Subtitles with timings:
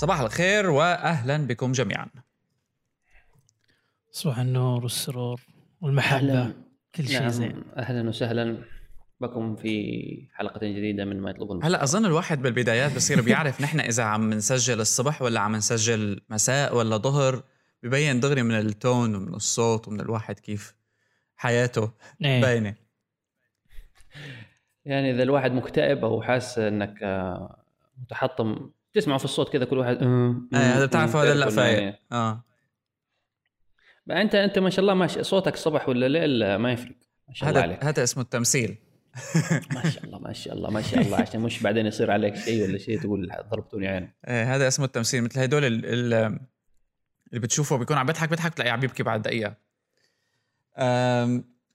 [0.00, 2.06] صباح الخير واهلا بكم جميعا.
[4.10, 5.40] صباح النور والسرور
[5.80, 6.52] والمحبة.
[6.94, 7.64] كل شيء نعم زين.
[7.76, 8.64] أهلا وسهلا.
[9.20, 14.02] بكم في حلقة جديدة من ما يطلبه هلأ أظن الواحد بالبدايات بصير بيعرف نحن إذا
[14.02, 17.42] عم نسجل الصبح ولا عم نسجل مساء ولا ظهر
[17.82, 20.74] ببين دغري من التون ومن الصوت ومن الواحد كيف
[21.36, 21.92] حياته
[22.24, 22.40] إيه.
[22.40, 22.74] باينة.
[24.84, 27.64] يعني إذا الواحد مكتئب أو حاسس إنك آه،
[28.02, 31.94] متحطم تسمعه في الصوت كذا كل واحد آه هذا بتعرفه هذا لا فايق.
[32.12, 32.44] آه.
[34.10, 36.94] أنت أنت ما شاء الله ماشي صوتك صبح ولا ليل ما يفرق
[37.28, 37.84] ما شاء الله عليك.
[37.84, 38.78] هذا اسمه التمثيل.
[39.74, 42.64] ما شاء الله ما شاء الله ما شاء الله عشان مش بعدين يصير عليك شيء
[42.64, 46.38] ولا شيء تقول ضربتوني عين آه هذا اسمه التمثيل مثل هدول ال- ال-
[47.28, 49.54] اللي بتشوفه بيكون عم بيضحك بيضحك بتلاقيه عم يبكي بعد دقيقة.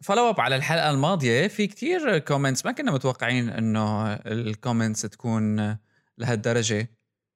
[0.01, 5.77] follow up على الحلقة الماضية في كتير comments ما كنا متوقعين إنه ال comments تكون
[6.17, 6.89] لهالدرجة.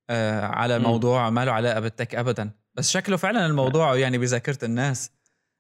[0.10, 0.86] على مم.
[0.86, 2.52] موضوع ما له علاقة بال tech ابدا.
[2.76, 5.12] بس شكله فعلا الموضوع يعني بذاكرة الناس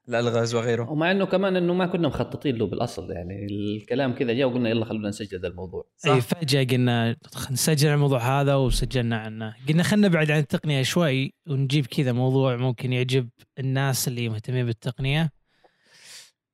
[0.09, 0.91] الالغاز وغيره.
[0.91, 4.85] ومع إنه كمان إنه ما كنا مخططين له بالأصل يعني الكلام كذا جاء وقلنا يلا
[4.85, 5.87] خلونا نسجل هذا الموضوع.
[6.05, 6.27] أي صح.
[6.27, 7.15] فجأة قلنا
[7.51, 9.55] نسجل الموضوع هذا وسجلنا عنه.
[9.69, 15.31] قلنا خلينا نبعد عن التقنية شوي ونجيب كذا موضوع ممكن يعجب الناس اللي مهتمين بالتقنية.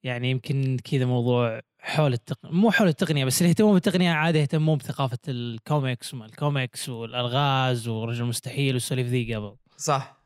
[0.03, 4.77] يعني يمكن كذا موضوع حول التقنيه مو حول التقنية بس اللي يهتمون بالتقنية عاده يهتمون
[4.77, 9.55] بثقافة الكوميكس وما الكوميكس والألغاز ورجل مستحيل والسواليف ذي قبل.
[9.77, 10.23] صح.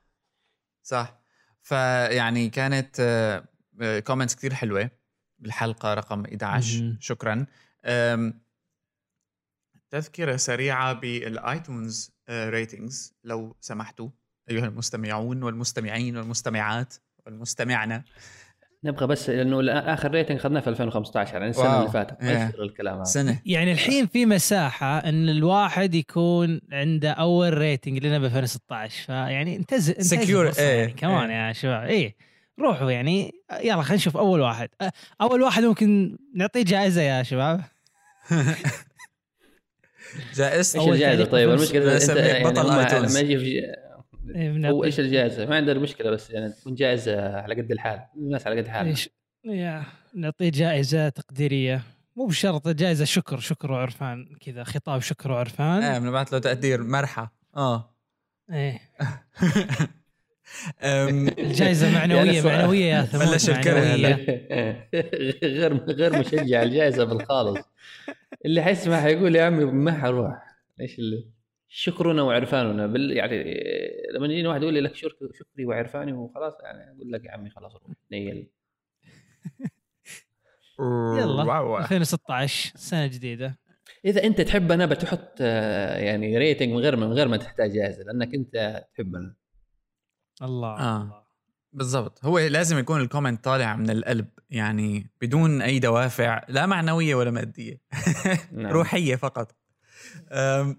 [0.84, 1.20] صح.
[1.62, 3.44] فيعني كانت
[4.08, 4.90] comments كثير حلوة
[5.40, 6.98] بالحلقة رقم 11 مهم.
[7.02, 7.46] شكرا.
[9.90, 14.10] تذكرة سريعة بالآيتونز ratings لو سمحتوا
[14.50, 16.94] أيها المستمعون والمستمعين والمستمعات
[17.26, 18.04] والمستمعنا.
[18.84, 21.80] نبغى بس لأنه آخر rating اخذناه في 2015 يعني السنة واو.
[21.80, 22.24] اللي فاتت.
[22.24, 22.48] ما إيه.
[22.48, 23.04] يصير الكلام هذا.
[23.04, 23.42] سنة.
[23.46, 29.90] يعني الحين في مساحة إن الواحد يكون عنده أول ريتنج لنا ب 2016 فيعني انتز
[29.90, 31.48] الفرصة إيه، يعني كمان إيه.
[31.48, 31.84] يا شباب.
[31.84, 32.16] إيه.
[32.60, 33.32] روحوا يعني.
[33.64, 34.70] يلا خلينا نشوف أول واحد.
[35.22, 37.62] أول واحد ممكن نعطيه جائزة يا شباب.
[40.36, 41.50] جائزة؟ إيش الجائزة؟ طيب.
[41.50, 43.87] المشكلة أنت يعني بطل يجي إيه،
[44.36, 48.48] هو بنعطيه- إيش الجائزة؟ ما عندنا مشكلة بس يعني تكون جائزة على قد الحال الناس
[48.48, 48.96] على قد حالها.
[49.46, 49.84] يا
[50.16, 51.82] نعطيه جائزة تقديرية.
[52.16, 55.84] مو بشرط جائزة شكر شكر وعرفان كذا خطاب شكر وعرفان.
[55.84, 57.28] إيه بنبعث له تقدير مرحى.
[57.58, 57.96] آه.
[58.52, 58.80] إيه.
[60.84, 64.14] الجائزة معنوية يعني السؤال- معنوية يا ثمود بلش الكره معنوية.
[64.14, 64.88] هلا.
[65.44, 67.60] غير غير مشجع الجائزة بالخالص.
[68.46, 70.44] اللي حيسمع حيقول يا عمي ما حروح.
[70.82, 71.26] إيش اللي؟
[71.70, 73.44] شكرنا وعرفاننا بال يعني
[74.14, 77.50] لما يجيني واحد يقول لي لك شكر شكري وعرفاني وخلاص يعني أقول لك يا عمي
[77.50, 78.50] خلاص روح نيل.
[81.20, 81.78] يلا واو.
[81.78, 83.60] 2016 سنة جديدة.
[84.06, 88.34] إذا أنت تحبنا بتحط آه، يعني rating من غير من غير ما تحتاج جائزه لأنك
[88.34, 89.36] أنت تحبنا
[90.42, 91.28] الله آه.
[91.74, 92.26] بالضبط.
[92.26, 97.32] هو لازم يكون ال comment طالع من القلب يعني بدون أي دوافع لا معنوية ولا
[97.32, 97.82] مادية.
[98.52, 98.72] نعم.
[98.72, 99.56] روحية فقط.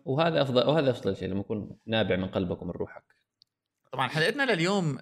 [0.04, 3.04] وهذا أفضل وهذا أفضل شيء لما يكون نابع من قلبك ومن روحك.
[3.92, 4.98] طبعا حلقتنا لليوم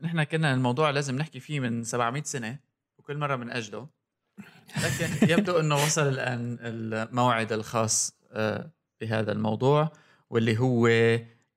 [0.00, 2.58] نحن كنا الموضوع لازم نحكي فيه من 700 سنة
[2.98, 3.88] وكل مرة بنأجله
[4.76, 8.70] لكن يبدو إنه وصل الآن الموعد الخاص أه،
[9.00, 9.92] بهذا الموضوع
[10.30, 10.88] واللي هو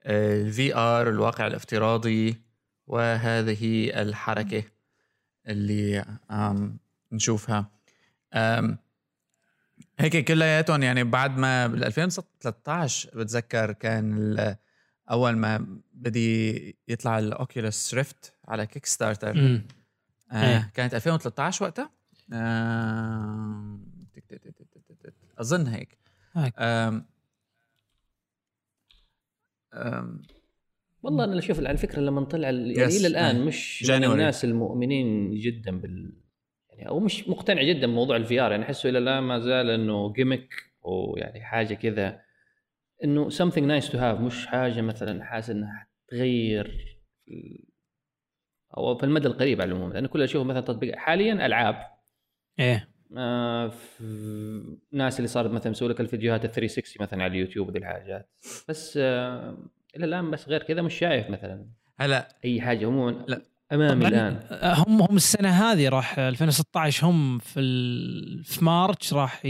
[0.05, 2.41] الفي آر الواقع الافتراضي
[2.87, 4.63] وهذه الحركة
[5.47, 6.77] اللي عم
[7.11, 7.71] نشوفها.
[9.99, 14.35] هيك كلياتهم يعني بعد ما بال 2013 بتذكر كان
[15.11, 19.61] أول ما بدي يطلع ال Oculus Rift على Kickstarter.
[20.31, 20.71] آه إيه.
[20.73, 21.89] كانت 2013 وقتها
[22.33, 23.79] آه
[24.13, 25.97] تك- تك- تك- تك- تك- تك- أظن هيك
[26.33, 26.53] هيك.
[26.57, 27.05] آم
[29.73, 30.21] آم
[31.03, 32.97] والله أنا أشوف على فكرة لما طلع يعني.
[32.97, 33.43] إلى الآن آه.
[33.45, 34.11] مش من.
[34.19, 36.13] الناس المؤمنين جدا بال
[36.77, 40.13] يعني أو مش مقتنع جدا بموضوع ال VR يعني أحسه إلى الآن ما زال إنه
[40.13, 40.49] gimmick
[40.81, 42.21] ويعني حاجة كذا
[43.03, 44.21] إنه something nice to have.
[44.21, 46.97] مش حاجة مثلا حاسس إنها تغير
[48.77, 49.93] أو في المدى القريب على العموم.
[49.93, 51.75] لأنه كل أشوف مثلا تطبيق حاليا ألعاب.
[52.59, 52.89] إيه.
[53.17, 53.71] آه،
[54.91, 58.29] ناس اللي صارت مثلا مسوي لك الفيديوهات ال 360 مثلا على اليوتيوب وذي الحاجات.
[58.69, 59.57] بس آه،
[59.95, 61.65] إلى الآن بس غير كذا مش شايف مثلا
[61.97, 62.27] هلا.
[62.45, 62.85] أي حاجة.
[62.85, 63.41] عموما لا.
[63.71, 64.39] أمامي الآن
[64.87, 68.43] هم هم السنة هذه راح 2016 هم في ال...
[68.43, 69.41] في مارتش راح.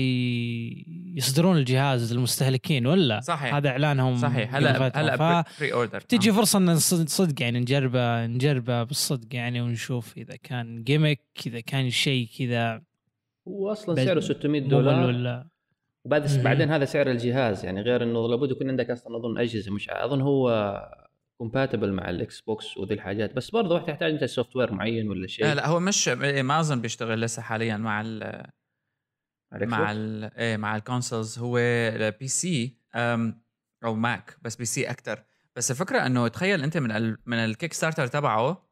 [1.15, 3.55] يصدرون الجهاز للمستهلكين ولا صحيح.
[3.55, 4.87] هذا إعلانهم صحيح هلا.
[5.01, 5.43] هلا.
[5.59, 11.59] pre-order تجي فرصة إن صدق يعني نجربه نجربه بالصدق يعني ونشوف إذا كان gimmick إذا
[11.59, 12.81] كان شيء كذا
[13.47, 15.47] هو أصلا بل- سعره 600 ممل دولار ولا
[16.05, 16.41] وبعد.
[16.43, 20.21] بعدين هذا سعر الجهاز يعني غير إنه لابد يكون عندك أصلا أظن أجهزة مش أظن
[20.21, 20.49] هو
[21.37, 23.33] compatible مع ال Xbox وذي الحاجات.
[23.33, 27.21] بس برضه يحتاج أنت software معين ولا شيء؟ لا لا هو مش ما اظن بيشتغل
[27.21, 28.45] لسه حاليا مع ال
[29.53, 31.55] مع ال إيه مع ال consoles هو
[32.19, 32.77] PC
[33.85, 35.23] أو Mac بس PC أكثر
[35.55, 38.65] بس الفكرة إنه تخيل أنت من ال من ال Kickstarter تبعه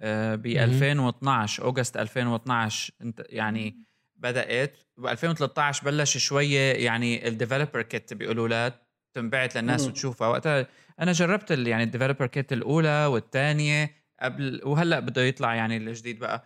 [0.00, 0.58] آه، ب مهم.
[0.58, 3.84] 2012 August 2012 أنت يعني
[4.16, 8.80] بدأت ب 2013 بلش شوية يعني ال developer kit بيقولوا لها
[9.14, 9.86] تنبعت للناس.
[9.86, 10.66] وتشوفها وقتها
[11.00, 16.44] أنا جربت يعني ال developer kit الأولى والثانيه قبل وهلأ بده يطلع يعني الجديد بقى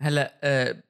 [0.00, 0.82] هلأ آه،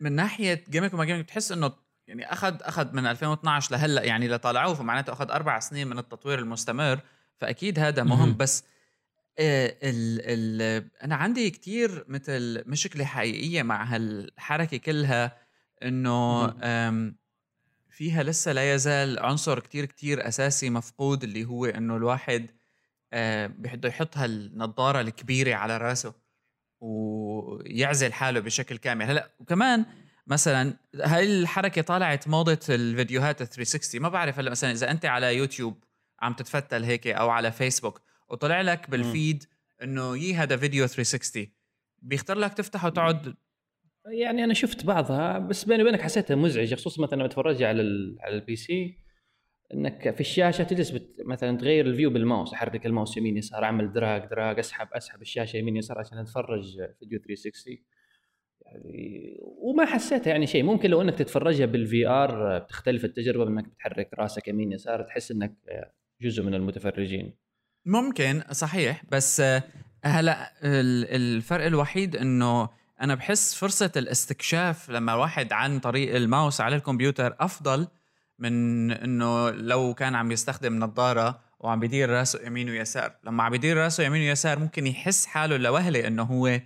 [0.00, 1.72] من ناحية جيمك وما جيمك بتحس إنه
[2.06, 7.00] يعني أخذ أخذ من 2012 لهلأ يعني لطالعوه فمعناته أخذ أربع سنين من التطوير المستمر
[7.38, 8.36] فأكيد هذا مهم.
[8.36, 8.64] بس
[9.38, 10.20] آه، ال
[10.62, 15.36] ال أنا عندي كتير مثل مشكلة حقيقية مع هالحركة كلها
[15.82, 16.44] إنه
[17.98, 22.50] فيها لسه لا يزال عنصر كتير كتير أساسي مفقود اللي هو إنه الواحد
[23.12, 26.14] آه، بده يحط هالنظاره الكبيرة على راسه
[26.80, 29.06] ويعزل حاله بشكل كامل.
[29.06, 29.86] هلأ وكمان
[30.26, 35.36] مثلا هاي الحركة طالعت موضة الفيديوهات ال 360 ما بعرف هلأ مثلا إذا أنت على
[35.36, 35.84] يوتيوب
[36.20, 39.44] عم تتفتل هيك أو على فيسبوك وطلع لك بال feed
[39.82, 41.46] إنه يي هذا فيديو 360
[41.98, 43.34] بيختار لك تفتحه وتقعد
[44.10, 47.82] يعني أنا شفت بعضها بس بيني وبينك حسيتها مزعجة خصوصا مثلا لما تفرجها على
[48.20, 48.98] على ال PC
[49.74, 50.94] إنك في الشاشة تجلس
[51.26, 55.56] مثلا تغير ال view بالماوس أحرك الماوس يمين يسار أعمل drag drag أسحب أسحب الشاشة
[55.56, 57.76] يمين يسار عشان أتفرج فيديو 360
[58.62, 60.62] يعني وما حسيتها يعني شيء.
[60.62, 65.54] ممكن لو إنك تتفرجها بال VR بتختلف التجربة بإنك بتحرك راسك يمين يسار تحس إنك
[66.22, 67.34] جزء من المتفرجين.
[67.86, 69.04] ممكن صحيح.
[69.12, 69.62] بس آه،
[70.04, 71.04] هلأ ال-
[71.36, 72.68] الفرق الوحيد إنه
[73.00, 77.88] أنا بحس فرصة الاستكشاف لما واحد عن طريق الماوس على الكمبيوتر أفضل
[78.38, 83.14] من إنه لو كان عم يستخدم نظارة وعم بيدير راسه يمين ويسار.
[83.24, 86.60] لما عم بيدير راسه يمين ويسار ممكن يحس حاله لوهلة إنه هو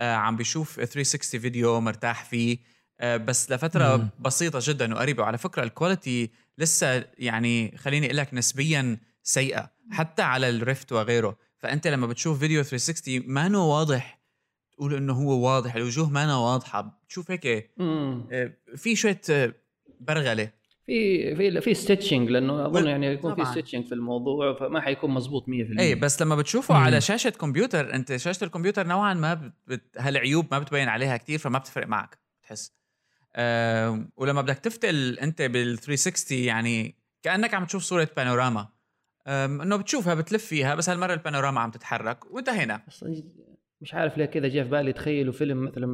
[0.00, 2.58] آه، عم بيشوف 360 فيديو مرتاح فيه.
[3.00, 4.08] آه، بس لفترة مم.
[4.20, 5.22] بسيطة جدا وقريبة.
[5.22, 10.92] وعلى فكرة ال quality لسه يعني خليني أقول لك نسبيا سيئة حتى على ال Rift
[10.92, 11.36] وغيره.
[11.58, 14.13] فأنت لما بتشوف فيديو 360 ما واضح
[14.76, 16.80] تقول إنه هو واضح الوجوه ما أنا واضحة.
[17.04, 19.54] بتشوف هيك آه، في شوية آه،
[20.00, 20.50] برغلة.
[20.86, 23.44] في في في stitching لأنه أظن يعني يكون في.
[23.44, 26.80] stitching في الموضوع فما حيكون مزبوط 100% اي بس لما بتشوفه مم.
[26.80, 29.82] على شاشة كمبيوتر أنت شاشة الكمبيوتر نوعا ما بت...
[29.98, 32.72] هالعيوب ما بتبين عليها كتير فما بتفرق معك بتحس.
[33.36, 34.06] أه...
[34.16, 38.68] ولما بدك تفتل أنت بال 360 يعني كأنك عم تشوف صورة بانوراما
[39.26, 42.80] إنه بتشوفها بتلف فيها بس هالمرة البانوراما عم تتحرك وانتهينا.
[43.84, 45.86] مش عارف ليه كذا جاء في بالي تخيلوا فيلم مثلا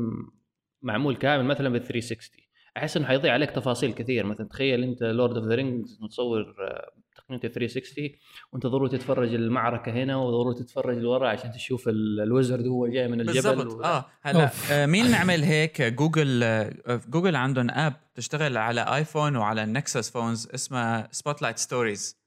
[0.83, 2.41] معمول كامل مثلا بال 360
[2.77, 4.27] أحس إنه حيضيع عليك تفاصيل كثير.
[4.27, 8.09] مثلا تخيل أنت Lord of the Rings متصور آه، تقنية 360
[8.53, 13.09] وأنت ضروري تتفرج المعركة هنا وضروري تتفرج لورا عشان تشوف ال- ال wizard وهو جاي
[13.09, 13.57] من الجبل.
[13.57, 13.75] بالضبط.
[13.75, 13.83] و...
[13.85, 14.73] آه هلا أوف.
[14.73, 20.11] آه مين عمل هيك؟ جوجل آه جوجل عندهم app تشتغل على iPhone وعلى ال Nexus
[20.11, 22.21] phones اسمها Spotlight Stories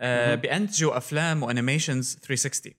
[0.00, 0.36] مهم.
[0.36, 2.72] بينتجوا أفلام و animations 360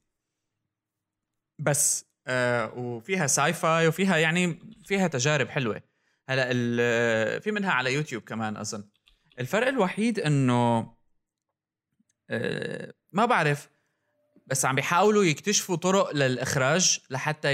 [1.63, 5.81] بس آه وفيها sci-fi وفيها يعني فيها تجارب حلوة.
[6.29, 8.83] هلا ال- في منها على يوتيوب كمان أظن.
[9.39, 10.93] الفرق الوحيد إنه
[12.29, 13.69] آه ما بعرف
[14.47, 17.51] بس عم بيحاولوا يكتشفوا طرق للإخراج لحتى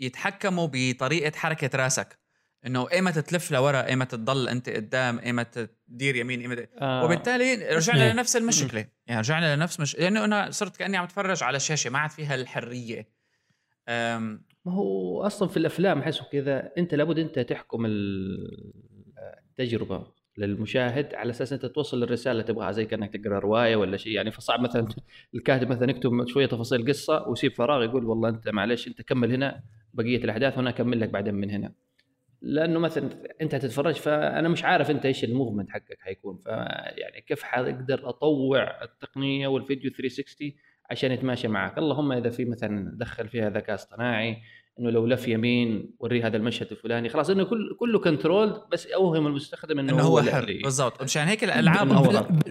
[0.00, 2.18] يتحكموا بطريقة حركة راسك.
[2.66, 6.66] إنه إيمتى تلف لورا إيمتى تضل أنت قدام إيمتى تدير يمين إيمتى.
[6.80, 8.12] آه وبالتالي رجعنا.
[8.12, 8.86] لنفس المشكلة.
[9.06, 12.34] يعني رجعنا لنفس مش لأنه أنا صرت كأني عم اتفرج على شاشة ما عاد فيها
[12.34, 13.17] الحرية.
[14.64, 18.72] ما هو أصلا في الأفلام أحسه كذا أنت لابد أنت تحكم ال-
[19.50, 20.06] التجربة
[20.38, 24.12] للمشاهد على أساس أنت توصل الرساله اللي تبغاها زي كأنك تقرأ رواية ولا شيء.
[24.12, 24.88] يعني فصعب مثلا
[25.34, 29.62] الكاتب مثلا يكتب شوية تفاصيل قصة ويسيب فراغ يقول والله أنت معلش أنت كمل هنا
[29.94, 31.72] بقية الأحداث وأنا أكمل لك بعدين من هنا.
[32.42, 36.38] لأنه مثلا أنت هتتفرج فأنا مش عارف أنت إيش الموفمنت حقك حيكون.
[36.38, 40.52] فيعني كيف حاقدر أطوع التقنية والفيديو 360
[40.90, 41.78] عشان يتماشى معك.
[41.78, 44.36] اللهم إذا في مثلا دخل فيها ذكاء اصطناعي
[44.80, 49.26] إنه لو لف يمين وريه هذا المشهد الفلاني خلاص إنه كل كله كنترول بس أوهم
[49.26, 50.60] المستخدم إنه, إنه هو اللي- حر.
[50.64, 51.02] بالضبط.
[51.02, 51.88] مشان هيك الألعاب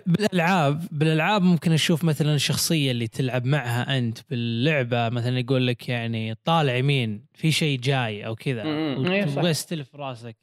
[0.06, 6.36] بالالعاب بالألعاب ممكن أشوف مثلا الشخصيه اللي تلعب معها أنت باللعبة مثلا يقول لك يعني
[6.44, 8.63] طالع يمين في شيء جاي أو كذا.
[8.63, 8.98] إيه،.
[8.98, 10.38] وتبغى يستلف راسك.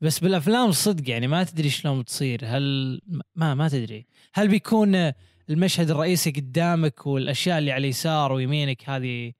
[0.00, 2.40] بس بالأفلام صدق يعني ما تدري شلون بتصير.
[2.44, 3.00] هل
[3.34, 4.06] ما ما تدري.
[4.34, 5.12] هل بيكون
[5.50, 9.32] المشهد الرئيسي قدامك والأشياء اللي على اليسار ويمينك هذه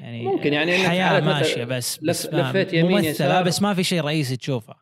[0.00, 3.42] يعني ممكن يعني إنك حياة حالة مثلا ماشيه بس بس ما- لفيت يمين يسار.
[3.44, 4.74] بس ما في شيء رئيسي تشوفه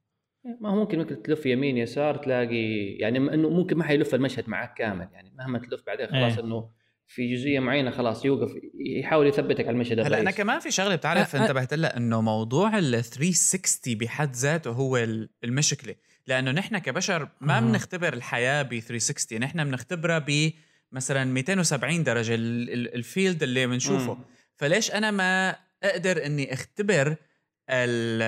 [0.61, 4.75] ما هو ممكن ممكن تلف يمين يسار تلاقي يعني إنه ممكن ما حيلف المشهد معك
[4.79, 6.45] كامل يعني مهما تلف بعدين خلاص إيه.
[6.45, 6.71] إنه
[7.07, 8.51] في جزئية معينة خلاص يوقف
[8.99, 10.31] يحاول يثبتك على المشهد هلا أنا.
[10.31, 14.97] كمان في شغلة بتعرف أ- أ- انتبهت لها إنه موضوع ال 360 بحد ذاته هو
[14.97, 15.95] ال- المشكلة
[16.27, 17.61] لأنه نحن كبشر ما أها.
[17.61, 20.53] بنختبر الحياة ب 360 نحن بنختبرها ب
[20.93, 24.19] مثلا 270 درجة ال- ال- ال field اللي بنشوفه.
[24.57, 27.17] فليش أنا ما أقدر إني أختبر
[27.71, 28.23] ال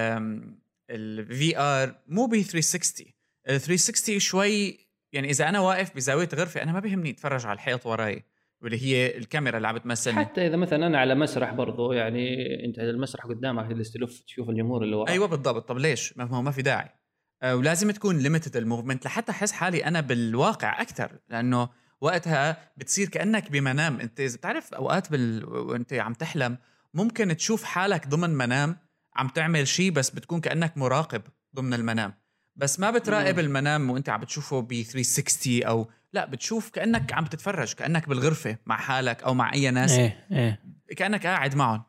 [0.91, 3.07] ال VR مو ب 360
[3.49, 4.79] ال 360 شوي
[5.13, 8.25] يعني إذا أنا واقف بزاوية غرفة أنا ما بيهمني أتفرج على الحيط وراي
[8.63, 10.17] واللي هي الكاميرا اللي عم بتمثلني.
[10.25, 14.83] حتى إذا مثلا أنا على مسرح برضو يعني أنت المسرح قدامك تجلس تلف تشوف الجمهور
[14.83, 15.11] اللي وراك.
[15.11, 15.69] أيوه بالضبط.
[15.69, 16.85] طب ليش؟ ما هو ما في داعي.
[16.85, 16.96] آه،
[17.45, 21.69] ولازم تكون limited ال movement لحتى أحس حالي أنا بالواقع أكثر لأنه
[22.01, 24.01] وقتها بتصير كأنك بمنام.
[24.01, 25.45] أنت إذا بتعرف أوقات بال...
[25.45, 26.59] وأنت عم تحلم
[26.95, 28.77] ممكن تشوف حالك ضمن منام
[29.17, 31.23] عم تعمل شيء بس بتكون كأنك مراقب
[31.57, 32.15] ضمن المنام.
[32.57, 33.39] بس ما بتراقب.
[33.39, 38.77] المنام وأنت عم بتشوفه ب 360 أو لا بتشوف كأنك عم تتفرج كأنك بالغرفة مع
[38.77, 39.93] حالك أو مع أي ناس.
[39.93, 40.61] إيه إيه.
[40.97, 41.77] كأنك قاعد معهم.
[41.79, 41.87] آه،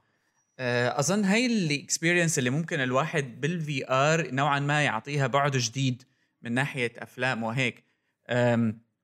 [0.59, 6.03] أظن هي ال experience اللي ممكن الواحد بال VR نوعا ما يعطيها بعد جديد
[6.41, 7.83] من ناحية أفلام وهيك.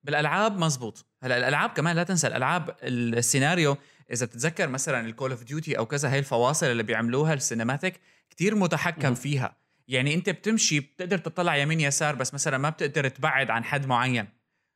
[0.04, 1.06] بالألعاب مزبوط.
[1.24, 3.78] هلأ الألعاب كمان لا تنسى الألعاب السيناريو
[4.12, 8.56] إذا بتتذكر مثلا الكول اوف ديوتي أو كذا هي الفواصل اللي بيعملوها ال cinematic كتير
[8.56, 9.14] متحكم.
[9.14, 9.56] فيها.
[9.88, 14.28] يعني أنت بتمشي بتقدر تطلع يمين يسار بس مثلا ما بتقدر تبعد عن حد معين.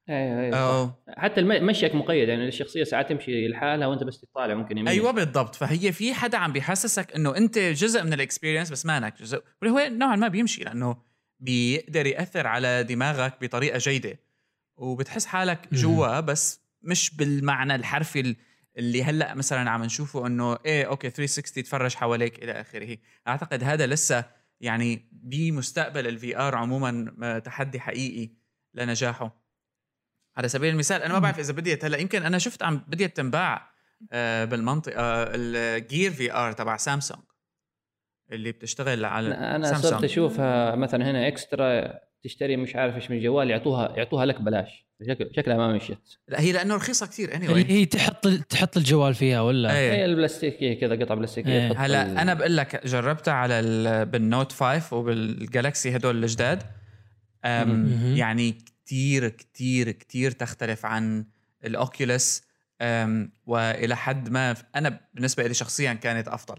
[0.09, 0.91] أيوه أيوه أو.
[1.17, 4.87] حتى مشيك مقيد يعني الشخصية ساعات تمشي لحالها وأنت بس تطالع ممكن يمين.
[4.87, 5.55] أيوه بالضبط.
[5.55, 9.73] فهي في حدا عم بيحسسك إنه أنت جزء من ال experience بس مانك جزء واللي
[9.75, 10.97] هو نوعا ما بيمشي لأنه
[11.39, 14.19] بيقدر يأثر على دماغك بطريقة جيدة.
[14.77, 15.67] وبتحس حالك.
[15.73, 18.35] جوا بس مش بالمعنى الحرفي ال-
[18.77, 22.97] اللي هلأ مثلا عم نشوفه إنه إيه okay 360 تفرج حواليك إلى آخره.
[23.27, 24.25] أعتقد هذا لسه
[24.61, 28.29] يعني بمستقبل ال VR عموما آه، تحدي حقيقي
[28.73, 29.46] لنجاحه.
[30.37, 31.19] على سبيل المثال أنا ما.
[31.19, 33.71] بعرف إذا بديت هلأ يمكن أنا شفت عم بديت تنباع
[34.11, 37.21] آه، بالمنطقة ال Gear VR تبع سامسونج
[38.31, 41.93] اللي بتشتغل على أنا صرت سامسونج أشوفها مثلا هنا extra
[42.23, 46.39] تشتري مش عارف إيش من الجوال يعطوها يعطوها لك بلاش شكل شكلها ما مشيت لا
[46.41, 47.69] هي لأنه رخيصة كثير اني هي anyway.
[47.69, 49.91] هي تحط تحط الجوال فيها ولا إيه.
[49.93, 51.67] هي البلاستيكيه كذا قطعه بلاستيكيه.
[51.69, 56.23] تحط هلأ ال- أنا بقول لك جربتها على ال- بال Note 5 وبال Galaxy هدول
[56.23, 56.63] الجداد.
[58.15, 61.25] يعني كتير كتير كتير تختلف عن
[61.65, 62.43] ال Oculus
[62.81, 66.57] أم، وإلى حد ما أنا بالنسبة لي شخصيا كانت أفضل.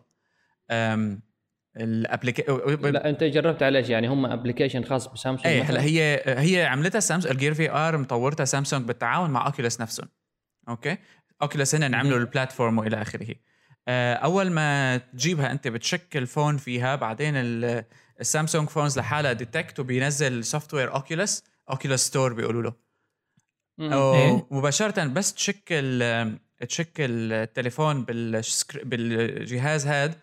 [1.76, 6.22] ال application لا أنت جربت على إيش يعني؟ هم application خاص بسامسونج مثلاً؟ هلا هي
[6.26, 10.08] هي عملتها سامسونج ال Gear VR مطورتها سامسونج بالتعاون مع Oculus نفسهم.
[10.68, 10.96] okay؟
[11.42, 13.34] Oculus هن عملوا ال platform وإلى آخره.
[13.88, 17.84] آه، أول ما تجيبها أنت بتشك ال phone فيها بعدين ال-
[18.20, 22.72] السامسونج phones لحالها detect وبينزل software Oculus Oculus store بيقولوا له.
[24.14, 24.46] إيه.
[24.50, 28.04] مباشرة بس تشك ال- تشك التليفون
[28.84, 30.14] بالجهاز هاد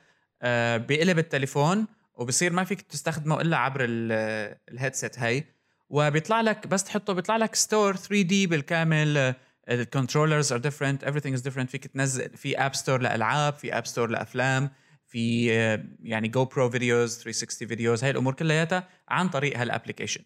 [0.42, 5.44] آه، بيقلب التليفون وبصير ما فيك تستخدمه إلا عبر ال- ال headset هاي.
[5.90, 9.34] وبيطلع لك بس تحطه بيطلع لك store 3D بالكامل.
[9.70, 13.86] ال controllers are different everything is different فيك تنزل في app store لألعاب في app
[13.86, 14.70] store لأفلام
[15.08, 20.24] في آه، يعني GoPro videos 360 videos هاي الأمور كلياتها عن طريق هال application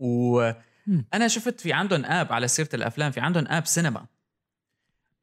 [0.00, 4.06] وأنا شفت في عندهم app على سيرة الأفلام في عندهم app سينما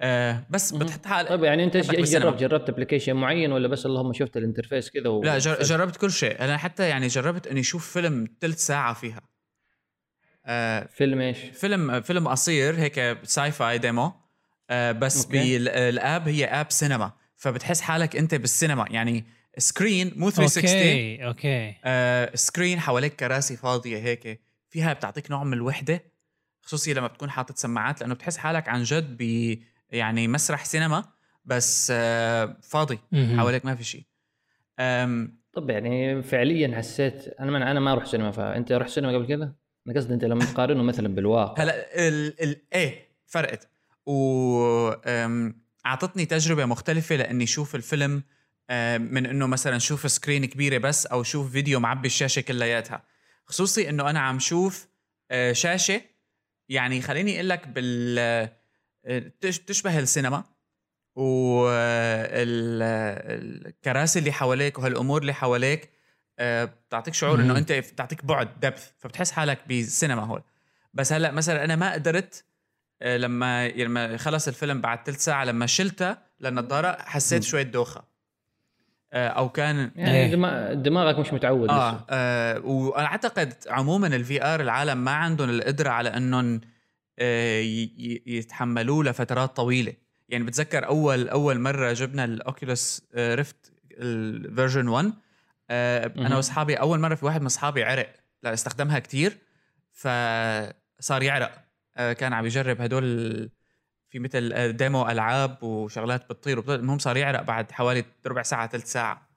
[0.01, 0.71] آه بس.
[0.73, 1.87] بتحط حال طيب يعني أنت إيش.
[1.91, 5.23] جربت جربت application معين ولا بس اللهم شفت ال interface كذا و...
[5.23, 6.39] لا جر- جربت كل شيء.
[6.43, 9.21] أنا حتى يعني جربت إني أشوف فيلم ثلث ساعة فيها.
[10.45, 14.11] آه فيلم إيش؟ فيلم فيلم قصير هيك sci-fi demo
[14.69, 15.25] آه بس.
[15.25, 19.25] بال app هي app سينما فبتحس حالك أنت بالسينما يعني
[19.57, 21.75] screen مو 360 okay okay.
[21.85, 24.46] آه screen حواليك كراسي فاضية هيك.
[24.69, 26.03] فيها بتعطيك نوع من الوحدة
[26.61, 29.21] خصوصي لما بتكون حاطط سماعات لأنه بتحس حالك عن جد ب
[29.89, 31.05] يعني مسرح سينما
[31.45, 32.99] بس آه فاضي.
[33.37, 34.03] حواليك ما في شيء
[35.53, 39.55] طب يعني فعليا حسيت أنا ما أنا ما أروح سينما فانت رحت سينما قبل كذا؟
[39.87, 43.69] أنا قصدي أنت لما تقارنه مثلا بالواقع هلا ال ال إيه فرقت
[44.05, 44.91] و
[45.85, 48.23] أعطتني تجربة مختلفة لأني أشوف الفيلم
[48.99, 53.03] من إنه مثلا شوف سكرين كبيرة بس أو شوف فيديو معبي الشاشة كلياتها
[53.47, 54.87] خصوصي إنه أنا عم شوف
[55.31, 56.01] آه، شاشة.
[56.69, 58.15] يعني خليني أقول لك بال
[59.05, 60.43] آه، تش- تشبه السينما.
[62.87, 65.89] والكراسي اللي حواليك وهالأمور اللي حواليك
[66.39, 67.57] آه، بتعطيك شعور إنه.
[67.57, 70.43] أنت بتعطيك بعد دبث فبتحس حالك بالسينما هول.
[70.93, 72.45] بس هلأ مثلا أنا ما قدرت
[73.01, 77.43] آه، لما لما خلص الفيلم بعد ثلث ساعة لما شلتها للنظاره حسيت.
[77.43, 77.99] شوية دوخة.
[77.99, 78.07] آه،
[79.13, 80.31] أو كان يعني إيه.
[80.31, 82.05] دما- دماغك مش متعود آه, لسه.
[82.09, 86.61] آه وأنا اعتقد عموما ال VR العالم ما عندهم القدرة على إنهم
[87.19, 89.93] آه ي- ي- يتحملوه لفترات طويلة.
[90.29, 95.13] يعني بتذكر أول أول مرة جبنا ال Oculus Rift ال version 1
[95.69, 96.35] آه أنا.
[96.35, 98.13] وأصحابي أول مرة في واحد من أصحابي عرق.
[98.43, 99.37] لا استخدمها كتير
[99.93, 101.63] فصار يعرق.
[101.97, 103.49] آه كان عم يجرب هدول
[104.09, 106.79] في مثل آه، demo ألعاب وشغلات بتطير وبتطير.
[106.79, 109.29] المهم صار يعرق بعد حوالي ربع ساعة ثلث ساعة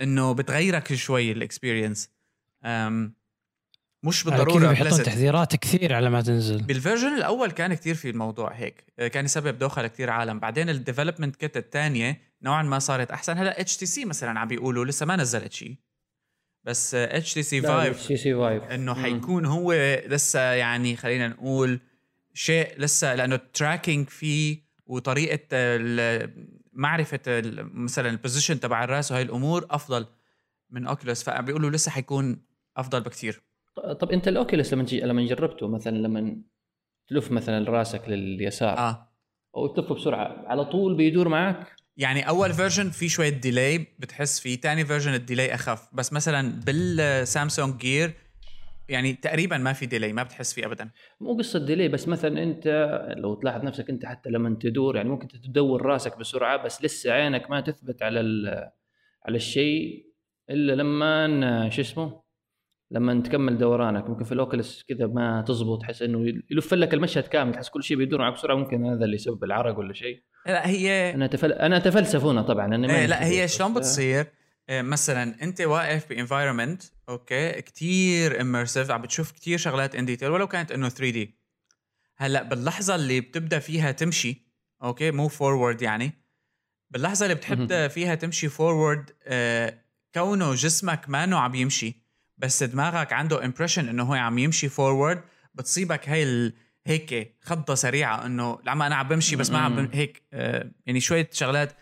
[0.00, 2.10] إنه بتغيرك شوي ال experience.
[4.02, 5.02] مش بالضرورة بيحطون.
[5.02, 6.62] تحذيرات كثير على ما تنزل.
[6.62, 10.38] بال version الأول كان كتير في الموضوع هيك آه، كان يسبب دوخة لكتير عالم.
[10.38, 13.38] بعدين ال development kit الثانية نوعا ما صارت أحسن.
[13.38, 15.76] هلأ HTC مثلا عم بيقولوا لسه ما نزلت شيء
[16.64, 19.72] بس HTC 5 سي سي Vive إنه حيكون هو
[20.06, 21.80] لسه يعني خلينا نقول
[22.36, 25.48] شيء لسه لأنه ال tracking فيه وطريقة
[26.72, 27.20] معرفة
[27.74, 30.06] مثلا ال position تبع الرأس وهي الأمور أفضل
[30.70, 32.42] من Oculus فبيقولوا لسه حيكون
[32.76, 33.42] أفضل بكتير.
[34.00, 36.36] طب أنت ال Oculus لما تجي لما جربته مثلا لما
[37.08, 39.12] تلف مثلا رأسك لليسار آه.
[39.56, 44.60] أو تلفه بسرعة على طول بيدور معك؟ يعني أول version في شوية delay بتحس فيه
[44.60, 45.88] تاني version ال delay أخف.
[45.92, 48.14] بس مثلا بال Samsung Gear
[48.88, 50.90] يعني تقريبا ما في delay ما بتحس فيه ابدا؟
[51.20, 52.66] مو قصة delay بس مثلا أنت
[53.16, 57.50] لو تلاحظ نفسك أنت حتى لما تدور يعني ممكن تدور راسك بسرعة بس لسه عينك
[57.50, 58.70] ما تثبت على ال-
[59.26, 60.06] على الشيء
[60.50, 62.22] إلا لما شو اسمه؟
[62.90, 64.08] لما تكمل دورانك.
[64.08, 67.82] ممكن في ال Oculus كذا ما تزبط تحس إنه يلف لك المشهد كامل تحس كل
[67.82, 68.54] شيء بيدور معك بسرعة.
[68.54, 70.22] ممكن هذا اللي يسبب العرق ولا شيء.
[70.46, 71.52] لا هي أنا تفل...
[71.52, 74.26] أنا اتفلسف هنا طبعا أنا ما إيه لا هي شلون بتصير؟
[74.70, 80.30] إيه مثلا أنت واقف ب environment okay كتير immersive عم بتشوف كتير شغلات in detail
[80.30, 81.38] ولو كانت إنه 3D
[82.16, 84.46] هلأ باللحظة اللي بتبدأ فيها تمشي
[84.82, 86.12] okay move forward يعني
[86.90, 89.82] باللحظة اللي بتبدا فيها تمشي forward آه
[90.14, 91.94] كونه جسمك ما عم يمشي
[92.38, 95.22] بس دماغك عنده impression إنه هو عم يمشي forward
[95.54, 96.52] بتصيبك هاي ال...
[96.86, 99.90] هيك خضة سريعة إنه لما أنا عم بمشي بس ما عم بم...
[99.92, 101.72] هيك آه يعني شوية شغلات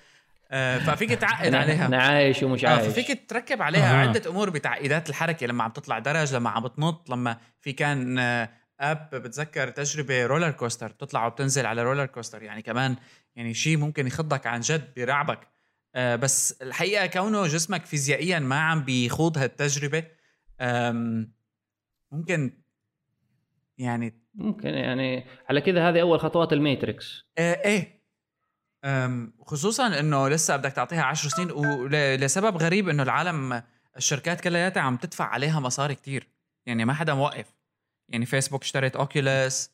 [0.78, 1.86] ففيك تعقد أنا عليها.
[1.86, 2.86] أنا عايش ومش آه عايش.
[2.86, 4.08] ففيك تركب عليها أها.
[4.08, 8.50] عدة أمور بتعقيدات الحركة لما عم تطلع درج لما عم بتنط لما في كان آه،
[8.80, 12.96] أب بتذكر تجربة roller coaster بتطلع وبتنزل على roller coaster يعني كمان
[13.36, 15.48] يعني شيء ممكن يخضك عن جد بيرعبك.
[15.94, 20.04] آه، بس الحقيقة كونه جسمك فيزيائيا ما عم بيخوض هالتجربة
[22.12, 22.62] ممكن
[23.78, 27.24] يعني ممكن يعني على كذا هذه أول خطوات ال Matrix.
[27.38, 27.93] آه إيه.
[29.46, 33.62] خصوصا إنه لسه بدك تعطيها عشر سنين ولسبب غريب إنه العالم
[33.96, 36.28] الشركات كلياتها عم تدفع عليها مصاري كتير.
[36.66, 37.46] يعني ما حدا موقف.
[38.08, 39.70] يعني فيسبوك اشترت Oculus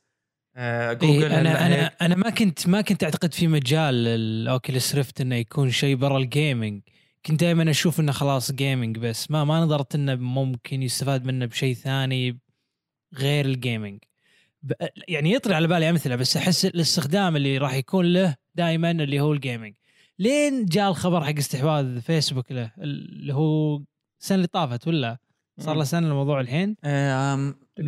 [0.57, 1.87] آه جوجل إيه أنا أنا.
[2.01, 6.19] أنا ما كنت ما كنت أعتقد في مجال ال Oculus Rift إنه يكون شيء برا
[6.19, 6.83] ال gaming
[7.27, 9.31] كنت دائما أشوف إنه خلاص gaming بس.
[9.31, 12.39] ما ما نظرت إنه ممكن يستفاد منه بشيء ثاني
[13.15, 13.99] غير ال gaming
[15.09, 19.33] يعني يطري على بالي أمثلة بس أحس الإستخدام اللي راح يكون له دائما اللي هو
[19.33, 19.75] ال gaming
[20.19, 23.83] لين جاء الخبر حق استحواذ فيسبوك له اللي هو
[24.21, 25.19] السنة اللي طافت ولا
[25.61, 26.77] صار له سنة الموضوع الحين؟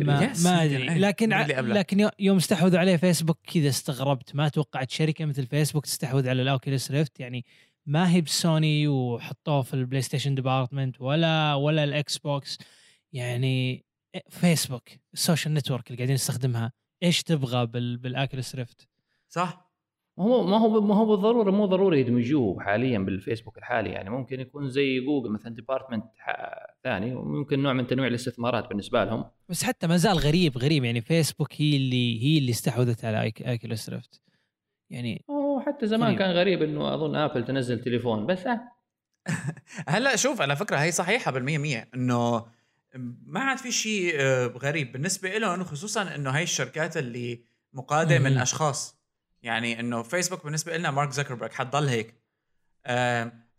[0.05, 0.75] ما, ما أدري.
[0.91, 1.29] إيه، لكن.
[1.73, 4.35] لكن يو- يوم استحوذوا عليه فيسبوك كذا استغربت.
[4.35, 7.19] ما توقعت شركة مثل فيسبوك تستحوذ على ال Oculus Rift.
[7.19, 7.45] يعني
[7.85, 12.57] ما هي بسوني وحطوه في ال PlayStation department ولا ولا ال Xbox
[13.13, 13.85] يعني
[14.29, 16.71] فيسبوك ال social network اللي قاعدين نستخدمها
[17.03, 18.87] إيش تبغى بال بال Oculus Rift؟
[19.29, 19.62] صح.
[20.17, 24.09] ما هو ما هو ما هو بالضروره مو ضروري يدمجوه حاليا بالفيسبوك الحالي يعني.
[24.09, 26.03] ممكن يكون زي جوجل مثلا department
[26.83, 29.25] ثاني وممكن نوع من تنويع الاستثمارات بالنسبة لهم.
[29.49, 33.89] بس حتى ما زال غريب غريب يعني فيسبوك هي اللي هي اللي استحوذت على Oculus
[33.89, 34.21] Rift
[34.89, 36.19] يعني وحتى زمان غريب.
[36.19, 38.61] كان غريب إنه أظن Apple تنزل تليفون بس آه
[39.87, 42.45] هلا شوف على فكرة هي صحيحة بالمية مية إنه
[43.25, 44.91] ما عاد في شيء آه، غريب.
[44.91, 48.37] بالنسبة لهم خصوصا إنه هاي الشركات اللي مقاده من.
[48.37, 49.02] أشخاص.
[49.43, 52.15] يعني إنه فيسبوك بالنسبة لنا مارك زكربرج حتضل هيك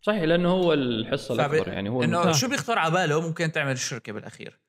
[0.01, 2.31] صحيح لأنه هو الحصة فب- الأكبر يعني هو إنه.
[2.31, 4.59] شو بيخطر على باله ممكن تعمل الشركة بالأخير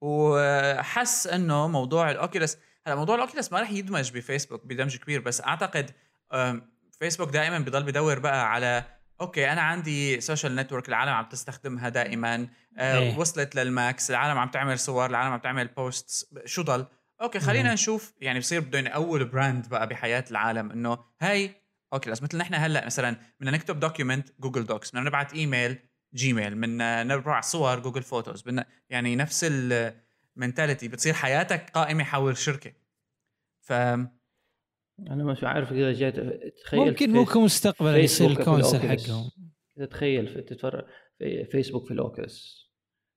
[0.00, 5.20] وحس إنه موضوع ال Oculus هلا موضوع ال Oculus ما راح يدمج بفيسبوك بدمج كبير
[5.20, 5.90] بس أعتقد
[6.98, 8.84] فيسبوك دائما بضل بدور بقى على
[9.20, 13.18] okay أنا عندي social network العالم عم تستخدمها دائما أه إيه.
[13.18, 16.86] وصلت لل max العالم عم تعمل صور العالم عم تعمل posts شو ضل
[17.22, 17.72] okay خلينا.
[17.72, 21.50] نشوف يعني بصير بدهم أول brand بقى بحياة العالم إنه هاي
[21.92, 25.78] Oculus مثل نحن هلأ مثلا بدنا نكتب document Google Docs بدنا نبعت email
[26.14, 29.46] Gmail بدنا نرفع صور Google Photos بدنا يعني نفس
[30.36, 32.72] ال mentality بتصير حياتك قائمة حول شركة
[33.60, 36.14] ف أنا مش عارف إذا جيت
[36.64, 38.78] تخيل ممكن فيس- ممكن مستقبلا يصير ال console.
[38.88, 39.30] حقهم
[39.76, 40.84] كذا تخيل في تتفرج
[41.18, 42.62] في فيسبوك في ال Oculus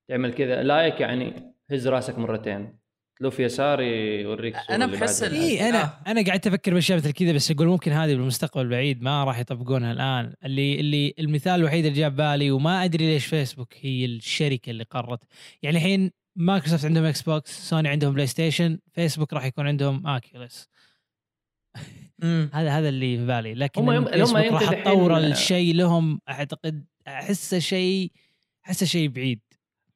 [0.10, 2.80] تعمل كذا like يعني هز راسك مرتين
[3.22, 6.12] لو في يساري يوريك اللي بحس اي أنا آه.
[6.12, 9.92] أنا قاعد أفكر باشياء مثل كذا بس أقول ممكن هذه بالمستقبل البعيد ما راح يطبقونها
[9.92, 10.34] الآن.
[10.46, 15.24] اللي اللي المثال الوحيد اللي جاب بالي وما أدري ليش فيسبوك هي الشركة اللي قررت.
[15.64, 20.70] يعني الحين مايكروسوفت عندهم Xbox سوني عندهم PlayStation فيسبوك راح يكون عندهم Oculus
[22.20, 22.50] مم.
[22.54, 23.54] هذا هذا اللي في بالي.
[23.54, 28.12] لكن هم هم يم- فيسبوك يمكن راح تطور الشيء لهم أعتقد أحسه شيء
[28.66, 29.40] أحسه شيء بعيد.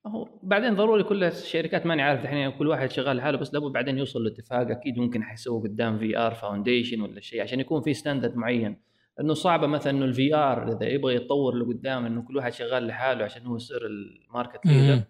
[0.08, 3.98] هو بعدين ضروري كل الشركات ماني عارف الحين كل واحد شغال لحاله بس لابد بعدين
[3.98, 8.82] يوصل لاتفاق أكيد ممكن حيسووا قدام VR foundation ولا شيء عشان يكون في standard معين.
[9.18, 13.26] لأنه صعبة مثلا إنه ال VR إذا يبغى يتطور لقدام إنه كل واحد شغال لحاله
[13.26, 15.04] عشان هو يصير ال market leader.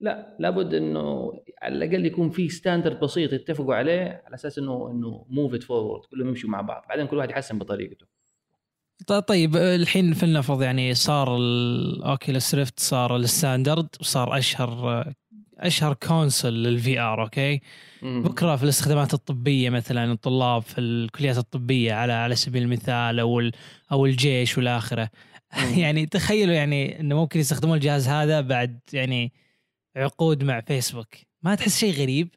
[0.00, 5.26] لا لابد إنه على الأقل يكون في standard بسيط يتفقوا عليه على أساس إنه إنه
[5.30, 6.84] move it forward كلهم يمشوا مع بعض.
[6.88, 8.06] بعدين كل واحد يحسن بطريقته.
[9.12, 15.04] طيب الحين فلنفرض يعني صار ال Oculus Rift صار ال standard وصار أشهر
[15.58, 17.60] أشهر console لل VR okay
[18.02, 18.22] مم.
[18.22, 23.50] بكرة في الاستخدامات الطبية مثلا الطلاب في الكليات الطبية على على سبيل المثال أو
[23.92, 25.10] أو الجيش والى آخره.
[25.76, 29.32] يعني تخيلوا يعني إنه ممكن يستخدمون الجهاز هذا بعد يعني
[29.96, 32.34] عقود مع فيسبوك ما تحس شيء غريب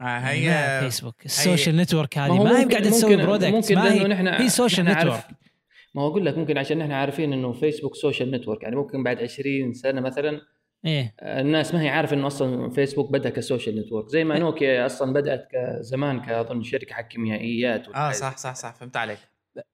[0.00, 3.92] آه، مع هي فيسبوك ال social network هذه ما هي قاعدة تسوي product ممكن ما
[3.92, 5.47] هي نحن هي نحن عارف- network.
[5.94, 9.22] ما هو أقول لك ممكن عشان إحنا عارفين إنه فيسبوك social network يعني ممكن بعد
[9.22, 10.40] 20 سنة مثلا
[10.84, 11.14] إيه.
[11.22, 15.12] الناس ما هي عارفة إنه أصلا فيسبوك بدأ ك social network زي ما نوكيا أصلا
[15.12, 19.18] بدأت كزمان كأظن شركة حق كيميائيات آه صح صح صح فهمت عليك.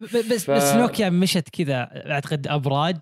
[0.00, 2.96] بس ف- بس نوكيا مشت كذا أعتقد أبراج؟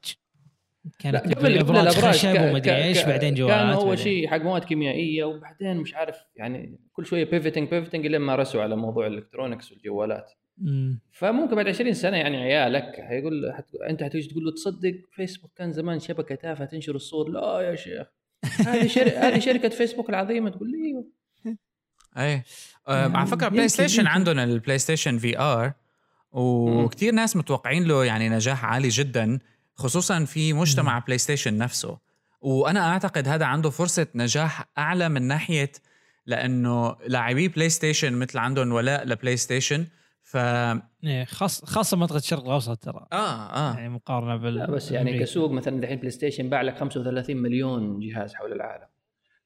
[0.85, 3.97] لا كانت قبل أبراج الأبراج خشب ومدري إيش بعدين جوالات كان اول بعدين.
[4.05, 8.63] شيء حق مواد كيميائية وبعدين مش عارف يعني كل شوية pivoting pivoting لين ما رسوا
[8.63, 10.31] على موضوع ال electronics والجوالات.
[10.63, 11.01] مم.
[11.13, 13.75] فممكن بعد 20 سنة يعني عيالك حيقول حت...
[13.75, 17.29] أنت حتيجي تقول له تصدق فيسبوك كان زمان شبكة تافهة تنشر الصور.
[17.29, 18.07] لا يا شيخ.
[18.67, 19.09] هذه شر...
[19.25, 21.05] هذه شركة فيسبوك العظيمة تقول لي أيوه.
[22.17, 22.45] إيه
[22.89, 24.07] آه، على فكرة PlayStation.
[24.07, 25.73] عندهم ال PlayStation VR
[26.33, 29.39] وكثير ناس متوقعين له يعني نجاح عالي جدا
[29.75, 31.99] خصوصا في مجتمع PlayStation نفسه.
[32.41, 35.73] وأنا أعتقد هذا عنده فرصة نجاح أعلى من ناحية
[36.27, 39.87] لأنه لاعبي بلاي ستيشن مثل عندهم ولاء لبلاي ستيشن
[40.33, 43.07] ف آه إيه خاص خاصة منطقة الشرق الأوسط ترى.
[43.13, 45.25] آه يعني مقارنة بال لا بس يعني بالأمريكي.
[45.25, 48.87] كسوق مثلا دحين بلاي ستيشن باع لك 35 مليون جهاز حول العالم.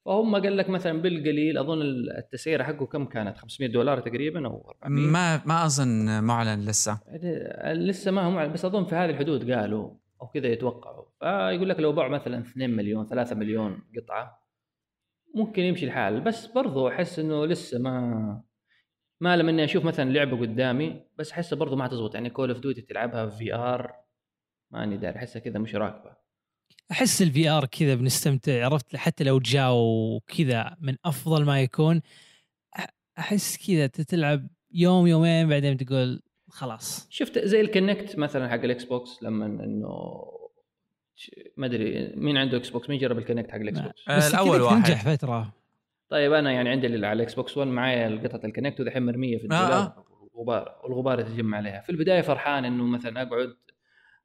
[0.05, 1.83] فهم قال لك مثلا بالقليل أظن
[2.19, 7.01] التسعيرة حقه كم كانت؟ 500 دولار تقريبا أو 400 ما ما أظن معلن لسه.
[7.07, 9.91] يعني لسه ما هم بس أظن في هذه الحدود قالوا
[10.23, 11.05] أو كذا يتوقعوا.
[11.21, 14.47] فيقول لك لو باعوا مثلا 2 مليون 3 مليون قطعة
[15.35, 16.21] ممكن يمشي الحال.
[16.21, 18.43] بس برضو أحس إنه لسه ما
[19.21, 22.59] ما لما إني أشوف مثلا لعبة قدامي بس أحسها برضو ما حتزبط يعني Call of
[22.59, 23.93] Duty تلعبها في VR
[24.73, 26.17] ماني داري أحسها كذا مش راكبة.
[26.91, 32.03] أحس ال VR كذا بنستمتع عرفت؟ حتى لو جاوا كذا من أفضل ما يكون
[33.19, 37.07] أحس كذا تلعب يوم يومين بعدين تقول خلاص.
[37.11, 40.23] شفت زي ال Kinect مثلا حق ال Xbox لما إنه
[41.57, 44.85] ما أدري مين عنده Xbox؟ مين جرب ال Kinect حق ال Xbox؟ آه، كذا واحد.
[44.85, 45.53] تنجح فترة.
[46.09, 49.39] طيب أنا يعني عندي اللي على ال Xbox One معايا قطعه ال Kinect ودحين مرميه
[49.39, 49.93] في آه، الدولاب
[50.35, 51.81] والغبار والغبار يتجمع عليها.
[51.81, 53.57] في البداية فرحان إنه مثلا أقعد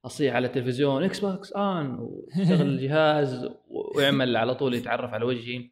[0.05, 3.49] أصيح على التلفزيون Xbox on ويشتغل الجهاز
[3.95, 5.69] ويعمل على طول يتعرف على وجهي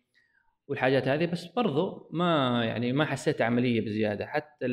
[0.67, 1.25] والحاجات هذه.
[1.25, 4.25] بس برضو ما يعني ما حسيت عملية بزيادة.
[4.25, 4.65] حتى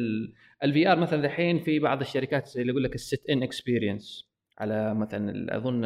[0.65, 4.95] ال VR مثلا الحين في بعض الشركات اللي يقول لك ال sit in experience على
[4.95, 5.81] مثلا أظن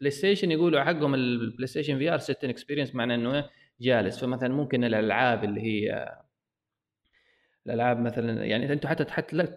[0.00, 3.44] بلاي ستيشن يقولوا حقهم البلاي ستيشن VR sit in experience معناه إنه؟
[3.80, 4.20] جالس.
[4.20, 6.08] فمثلا ممكن الألعاب اللي هي
[7.66, 9.04] الألعاب مثلا يعني أنتم حتى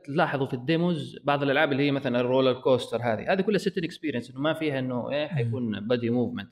[0.05, 3.33] تلاحظوا في ال demos بعض الألعاب اللي هي مثلا ال roller coaster هذه.
[3.33, 6.49] هذه كلها sit experience إنه ما فيها إنه إيه حيكون body movement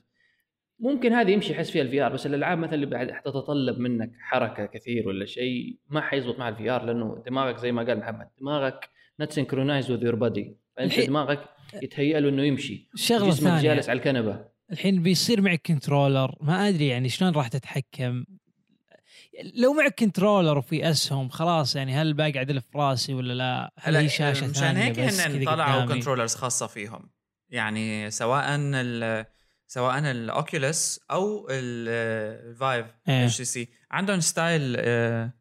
[0.78, 4.66] ممكن هذه يمشي يحس فيها ال VR بس الألعاب مثلا اللي بعد حتتطلب منك حركة
[4.66, 8.90] كثير ولا شيء ما حيزبط مع ال VR لأنه دماغك زي ما قال محمد دماغك
[9.20, 11.48] not synchronized with your body فأنت الحين- دماغك
[11.82, 12.88] يتهيأ له إنه يمشي.
[12.94, 13.62] شغلة ثانية.
[13.62, 14.44] جالس على الكنبة.
[14.74, 18.24] الحين بيصير معك controller ما أدري يعني شلون راح تتحكم
[19.54, 24.08] لو معك controller وفي أسهم خلاص يعني هل بقعد الف راسي ولا لا؟ هل هي
[24.08, 27.10] شاشة مشان ثانية هيك بس هن طلعوا؟ controllers خاصة فيهم
[27.50, 29.26] يعني سواء ال
[29.66, 33.42] سواء ال Oculus أو ال Vive.
[33.42, 35.32] HTC عندهم style آه،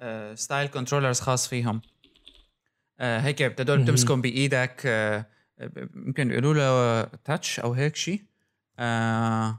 [0.00, 1.82] آه، style controllers خاص فيهم
[3.00, 3.86] آه، هيك بتقدر مهم.
[3.86, 5.26] تمسكهم بإيدك آه،
[5.96, 8.22] يمكن يقولوا له touch أو هيك شيء
[8.78, 9.58] آه،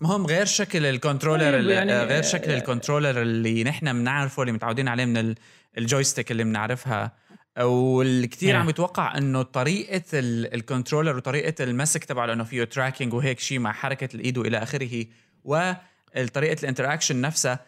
[0.00, 4.42] مهم غير شكل ال controller طيب، يعني- يعني غير شكل ال controller اللي نحن بنعرفه
[4.42, 5.34] اللي متعودين عليه من ال-
[5.78, 7.12] ال joystick اللي بنعرفها
[7.60, 8.60] والكثير إيه.
[8.60, 13.58] عم يتوقع إنه طريقة ال- ال controller وطريقة المسك تبعه لأنه فيه tracking وهيك شيء
[13.58, 15.04] مع حركة الإيد وإلى آخره
[15.44, 17.60] وطريقه ال interaction نفسها آه،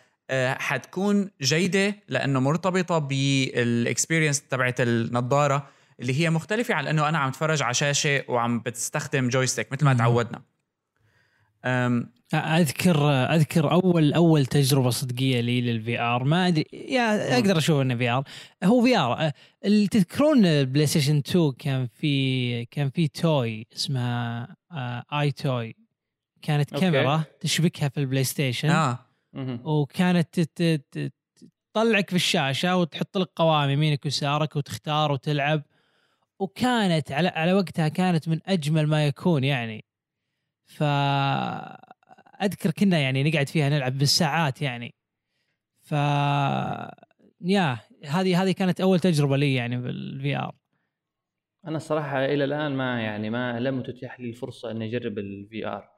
[0.59, 5.69] حتكون جيدة لأنه مرتبطة بال experience تبعت النظارة
[6.01, 9.95] اللي هي مختلفة عن إنه أنا عم اتفرج على شاشة وعم بتستخدم joystick مثل ما.
[9.95, 10.43] تعودنا.
[11.65, 17.81] أم، أذكر أذكر أول أول تجربة صدقية لي لل VR ما أدري يا أقدر أشوف
[17.81, 18.25] إنه VR
[18.65, 19.31] هو VR
[19.65, 25.77] اللي تذكرون بلاي ستيشن 2 كان في كان في toy اسمها آه، EyeToy
[26.43, 26.85] كانت okay.
[26.85, 28.97] كاميرا تشبكها في البلاي ستيشن مهم.
[29.65, 30.41] وكانت
[31.75, 35.63] تطلعك في الشاشة وتحط لك قوائم يمينك ويسارك وتختار وتلعب.
[36.39, 39.85] وكانت على على وقتها كانت من أجمل ما يكون يعني.
[40.67, 40.83] ف
[42.43, 44.95] أذكر كنا يعني نقعد فيها نلعب بالساعات يعني.
[45.83, 45.95] ف
[47.41, 50.55] يا هذه هذه كانت أول تجربة لي يعني بال V R
[51.67, 55.94] أنا الصراحة إلى الآن ما يعني ما لم تتيح لي الفرصة إني أجرب ال VR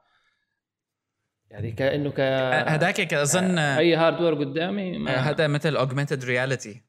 [1.51, 2.19] يعني كانه ك
[2.69, 6.83] هذاك أظن أي hardware قدامي هذا مثل augmented reality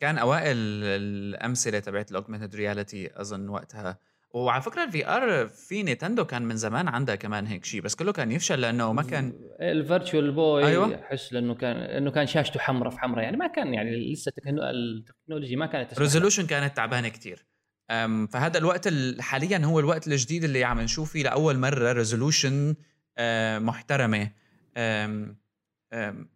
[0.00, 3.98] كان أوائل الأمثلة تبعت ال augmented reality أظن وقتها
[4.34, 8.12] وعلى فكرة ال VR في نينتندو كان من زمان عندها كمان هيك شيء بس كله
[8.12, 10.94] كان يفشل لأنه ما كان ال Virtual Boy أيوة.
[11.00, 14.36] احس لأنه كان إنه كان شاشته حمراء في حمراء يعني ما كان يعني لسه ال
[14.36, 15.98] techno- ال technology ما كانت.
[15.98, 17.46] resolution كانت تعبانة كتير
[17.90, 22.74] أم، فهذا الوقت ال- حاليا هو الوقت الجديد اللي عم نشوف فيه لأول مرة resolution
[23.58, 24.30] محترمة.
[24.76, 25.36] أم،
[25.92, 26.28] أم،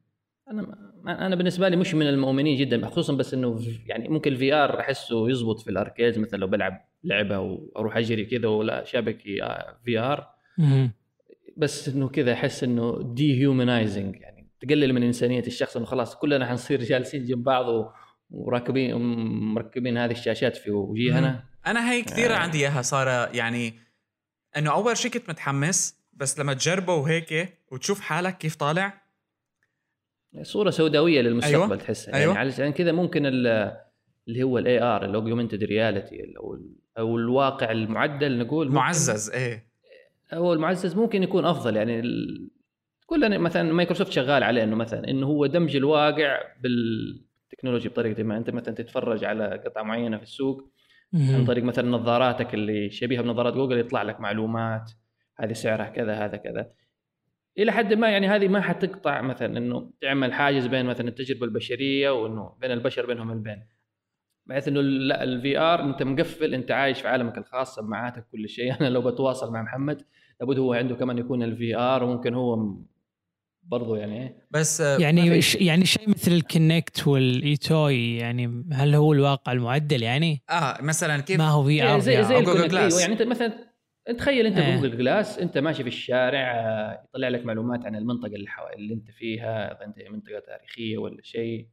[0.51, 4.53] أنا أنا بالنسبة لي مش من المؤمنين جدا خصوصا بس إنه في- يعني ممكن ال
[4.55, 9.27] VR أحسه يزبط في ال arcade مثلا لو بلعب لعبة وأروح أجري كذا ولا شابك
[9.43, 10.29] آه، VR
[11.57, 16.81] بس إنه كذا أحس إنه dehumanizing يعني تقلل من إنسانية الشخص إنه خلاص كلنا حنصير
[16.91, 17.91] جالسين جنب بعض و-
[18.31, 18.95] وراكبين
[19.55, 21.45] مركبين هذه الشاشات في وجيهنا.
[21.67, 22.37] أنا هي كثير آه.
[22.37, 23.75] عندي إياها ساره يعني
[24.57, 29.05] إنه أول شيء كنت متحمس بس لما تجربه وهيك وتشوف حالك كيف طالع.
[30.43, 31.77] صورة سوداوية للمستقبل أيوة.
[31.77, 32.15] تحسها.
[32.15, 32.27] أيوة.
[32.35, 33.77] يعني علشان كذا ممكن ال-
[34.29, 39.31] اللي هو ال AR ال augmented reality أو ال- أو الواقع المعدل نقول ممكن- معزز
[39.31, 39.67] إيه.
[40.33, 41.77] هو المعزز ممكن يكون أفضل.
[41.77, 42.51] يعني ال...
[43.07, 48.37] كلنا مثلا مايكروسوفت شغال عليه إنه مثلا إنه هو دمج الواقع بالتكنولوجيا بطريقة ما.
[48.37, 50.71] أنت مثلا تتفرج على قطعه معينة في السوق
[51.15, 54.91] عن طريق مثلا نظاراتك اللي شبيهة بنظارات جوجل يطلع لك معلومات.
[55.37, 56.71] هذه سعرها كذا هذا كذا
[57.59, 62.11] إلى حد ما يعني هذه ما حتقطع مثلا إنه تعمل حاجز بين مثلا التجربة البشرية
[62.11, 63.67] وإنه بين البشر بينهم البين
[64.47, 68.75] بحيث إنه لا ال VR أنت مقفل أنت عايش في عالمك الخاص سماعاتك كل شيء
[68.81, 70.03] أنا لو بتواصل مع محمد
[70.41, 72.75] لابد هو عنده كمان يكون ال VR وممكن هو
[73.67, 74.37] برضو يعني إيه.
[74.51, 80.03] بس آه، يعني يعني شيء مثل ال Kinect وال EyeToy يعني هل هو الواقع المعدل
[80.03, 82.93] يعني؟ آه مثلا كيف ما هو في AR زي زي ال connect، glass.
[82.93, 83.74] أيوه يعني أنت مثلا
[84.13, 84.77] تخيل أنت إيه.
[84.77, 88.67] ب Google Glass أنت ماشي في الشارع آه، يطلع لك معلومات عن المنطقة اللي حو...
[88.77, 91.69] اللي أنت فيها إذا أنت منطقة تاريخية ولا شيء.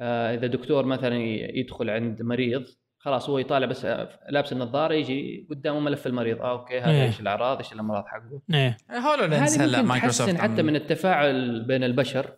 [0.00, 1.16] آه، إذا دكتور مثلا
[1.56, 2.64] يدخل عند مريض
[2.98, 6.40] خلاص هو يطالع بس آه، لابس النظارة يجي قدامه ملف المريض.
[6.40, 7.04] آه okay هذا إيه.
[7.04, 8.76] إيش الأعراض؟ إيش الأمراض حقه؟ إيه.
[8.90, 12.36] HoloLens هذه هلا مايكروسوفت حتى من التفاعل بين البشر.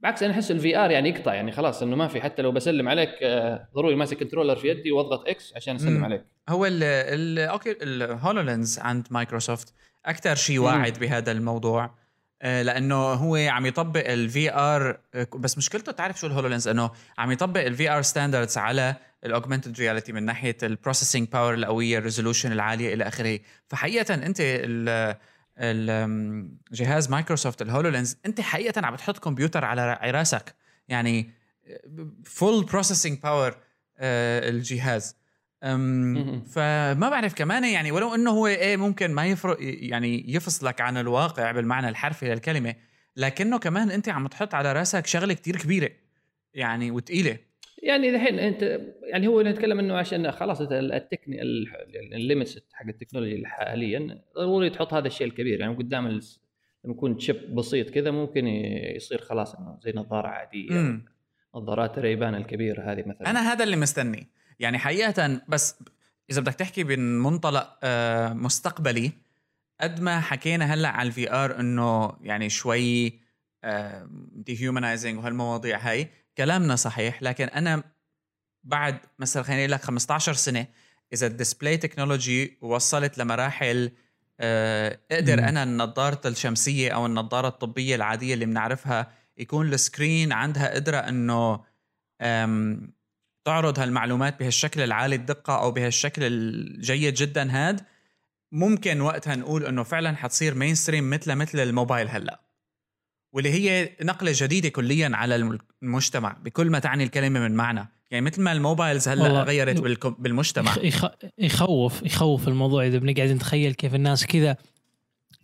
[0.00, 2.88] بالعكس أنا أحس ال VR يعني يقطع يعني خلاص إنه ما في حتى لو بسلم
[2.88, 6.04] عليك آه، ضروري ماسك controller في يدي واضغط X عشان أسلم مم.
[6.04, 6.24] عليك.
[6.48, 9.74] هو ال ال okay ال HoloLens عند مايكروسوفت
[10.06, 11.94] أكثر شيء واعد بهذا الموضوع
[12.42, 15.00] آه، لأنه هو عم يطبق ال VR
[15.34, 19.78] بس مشكلته تعرف شو ال HoloLens إنه عم يطبق ال VR standards على ال augmented
[19.78, 23.38] reality من ناحية ال processing power القوية ال resolution العالية إلى آخره.
[23.68, 24.40] فحقيقة أنت
[26.72, 30.54] جهاز Microsoft ال HoloLens انت حقيقة عم بتحط كمبيوتر على راسك.
[30.88, 31.30] يعني
[32.24, 33.56] full processing power
[34.00, 35.16] الجهاز.
[36.50, 41.52] فما بعرف كمان يعني ولو انه هو إيه ممكن ما يفرق يعني يفصلك عن الواقع
[41.52, 42.74] بالمعنى الحرفي للكلمة
[43.16, 45.90] لكنه كمان انت عم تحط على راسك شغلة كتير كبيرة
[46.54, 47.38] يعني وتقيلة.
[47.82, 51.42] يعني الحين أنت يعني هو نتكلم إنه عشان خلاص التكني
[52.12, 55.60] ال limits حق التكنولوجيا حاليا ضروري تحط هذا الشيء الكبير.
[55.60, 56.20] يعني قدام لما
[56.84, 58.46] يكون chip بسيط كذا ممكن
[58.96, 61.00] يصير خلاص إنه زي نظارة عادية.
[61.54, 63.30] نظارات Ray-Ban الكبيرة هذه مثلا.
[63.30, 64.26] أنا هذا اللي مستني.
[64.58, 65.82] يعني حقيقه بس
[66.30, 69.12] إذا بدك تحكي من منطلق آه، مستقبلي
[69.80, 73.08] قد ما حكينا هلأ على ال VR إنه يعني شوي
[74.32, 77.82] dehumanizing وهالمواضيع هاي كلامنا صحيح لكن أنا
[78.64, 80.66] بعد مثلا خليني لك 15 سنة
[81.12, 83.92] إذا ال display technology وصلت لمراحل
[84.40, 85.38] آه، أقدر.
[85.38, 91.64] أنا النظارة الشمسية أو النظارة الطبية العادية اللي بنعرفها يكون ال screen عندها قدرة إنه
[93.44, 97.80] تعرض هالمعلومات بهالشكل العالي الدقة أو بهالشكل الجيد جدا هاد
[98.52, 102.40] ممكن وقتها نقول إنه فعلا حتصير mainstream مثل مثل الموبايل هلأ
[103.32, 107.88] واللي هي نقلة جديدة كليا على المجتمع بكل ما تعني الكلمة من معنى.
[108.10, 109.80] يعني مثل ما ال mobiles هلأ غيرت
[110.18, 110.74] بالمجتمع.
[110.82, 111.06] يخ...
[111.38, 114.56] يخوف يخوف الموضوع إذا بنقعد نتخيل كيف الناس كذا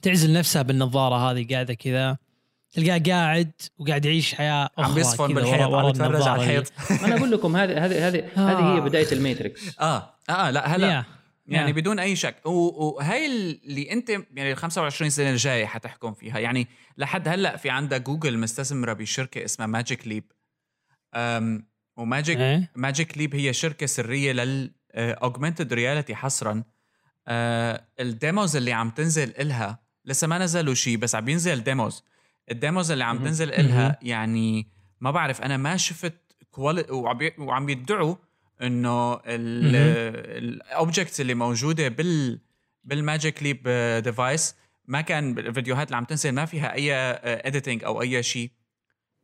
[0.03, 2.17] تعزل نفسها بالنظارة هذه قاعدة كذا
[2.73, 6.73] تلقاه قاعد وقاعد يعيش حياة أخرى عم يصفن بالحيط عم يتفرج على الحيط.
[7.05, 11.05] أنا أقول لكم هذه هذه هذه هذه هي بداية ال Matrix آه آه لا هلأ.
[11.49, 11.77] يعني yeah.
[11.77, 12.37] بدون أي شك.
[12.45, 16.39] وهي اللي أنت يعني ال 25 سنة الجايه حتحكم فيها.
[16.39, 20.33] يعني لحد هلأ في عندها جوجل مستثمرة بشركة اسمها Magic Leap
[21.97, 26.63] و Magic Magic Leap هي شركة سرية لل augmented reality حصرا.
[27.29, 32.05] آه ال demos اللي عم تنزل إلها لسه ما نزلوا شيء بس عم ينزل demos
[32.51, 34.69] ال demos اللي عم تنزل إلها يعني
[35.01, 36.93] ما بعرف أنا ما شفت quality
[37.39, 38.15] وعم يدعوا
[38.63, 42.41] إنه ال objects اللي موجودة بال
[42.85, 43.69] بال Magic Leap
[44.05, 48.51] device ما كان الفيديوهات اللي عم تنزل ما فيها أي editing أو أي شيء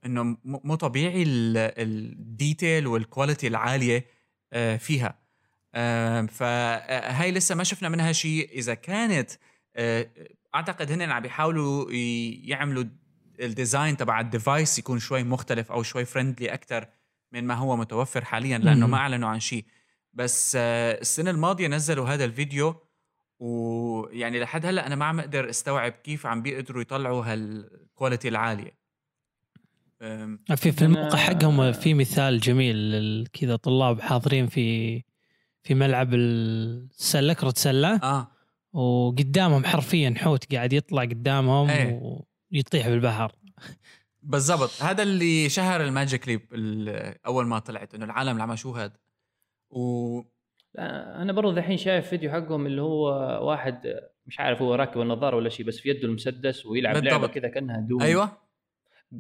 [0.07, 4.07] إنه مو طبيعي ال detail وال quality العالية
[4.53, 5.23] آه، فيها.
[6.27, 9.31] فهاي لسه ما شفنا منها شيء إذا كانت
[9.77, 10.11] آه،
[10.55, 11.91] أعتقد هن عم بيحاولوا
[12.45, 12.85] يعملوا
[13.41, 16.87] ال design تبع ال device يكون شوي مختلف أو شوي friendly أكثر
[17.33, 19.65] من ما هو متوفر حاليا لأنه ما أعلنوا عن شيء.
[20.13, 22.75] بس آه، السنة الماضية نزلوا هذا الفيديو
[23.39, 28.83] ويعني لحد هلأ أنا ما عم أقدر أستوعب كيف عم بيقدروا يطلعوا هال quality العالية.
[30.57, 34.99] في في الموقع حقهم في مثال جميل كذا طلاب حاضرين في
[35.63, 37.97] في ملعب السلة كرة سلة.
[37.97, 38.31] آه.
[38.73, 42.01] وقدامهم حرفيا حوت قاعد يطلع قدامهم إيه.
[42.53, 43.33] ويطيح بالبحر.
[44.23, 44.83] بالضبط.
[44.83, 46.41] هذا اللي شهر ال Magic Leap
[47.27, 48.97] أول ما طلعت إنه العالم اللي عم شو هذا
[49.71, 50.21] و
[50.79, 53.09] أنا برضه الحين شايف فيديو حقهم اللي هو
[53.49, 57.13] واحد مش عارف هو راكب النظارة ولا شيء بس في يده المسدس ويلعب بالضبط.
[57.13, 58.03] لعبه كذا كأنها Doom.
[58.03, 58.43] أيوه.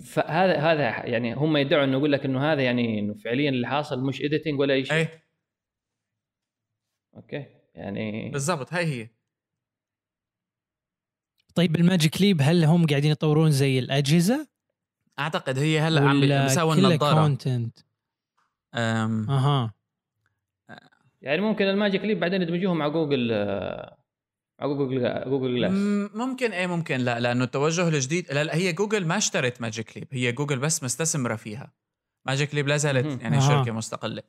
[0.04, 4.04] فهذا هذا يعني هم يدعوا إنه يقول لك إنه هذا يعني إنه فعليا اللي حاصل
[4.04, 4.96] مش editing ولا أي شيء.
[4.96, 5.08] أي.
[7.16, 7.46] أوكي.
[7.74, 8.72] يعني بالضبط.
[8.72, 9.08] هاي هي.
[11.54, 14.51] طيب ال Magic Leap هل هم قاعدين يطورون زي الأجهزة؟
[15.18, 17.14] أعتقد هي هلأ عم بيسووا النظارة.
[17.14, 17.78] content
[18.74, 19.30] أم...
[19.30, 19.74] أها.
[21.22, 23.28] يعني ممكن ال Magic Leap بعدين يدمجوهم مع جوجل
[24.60, 25.72] مع Google Google Glass
[26.14, 30.08] ممكن إيه ممكن لا لأنه التوجه الجديد لا, لا هي جوجل ما اشترت Magic Leap
[30.12, 31.72] هي جوجل بس مستثمرة فيها.
[32.26, 33.40] Magic Leap لا زالت يعني أه.
[33.40, 34.22] شركة مستقلة.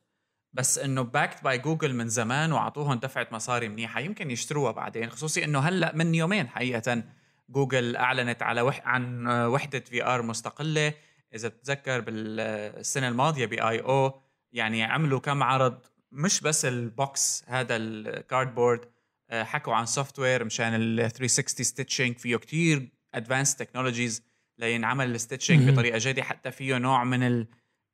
[0.52, 5.44] بس إنه backed by Google من زمان واعطوهم دفعة مصاري منيحة يمكن يشتروها بعدين خصوصي
[5.44, 7.02] إنه هلأ من يومين حقيقة.
[7.48, 10.94] جوجل أعلنت على وح عن وحدة VR مستقلة.
[11.34, 14.20] إذا بتتذكر بالسنة الماضية ب I/O
[14.52, 18.80] يعني عملوا كم عرض مش بس ال box هذا ال Cardboard
[19.30, 24.22] آه، حكوا عن software مشان ال 360 stitching فيه كتير advanced technologies
[24.58, 27.46] لينعمل ال stitching بطريقة جيده حتى فيه نوع من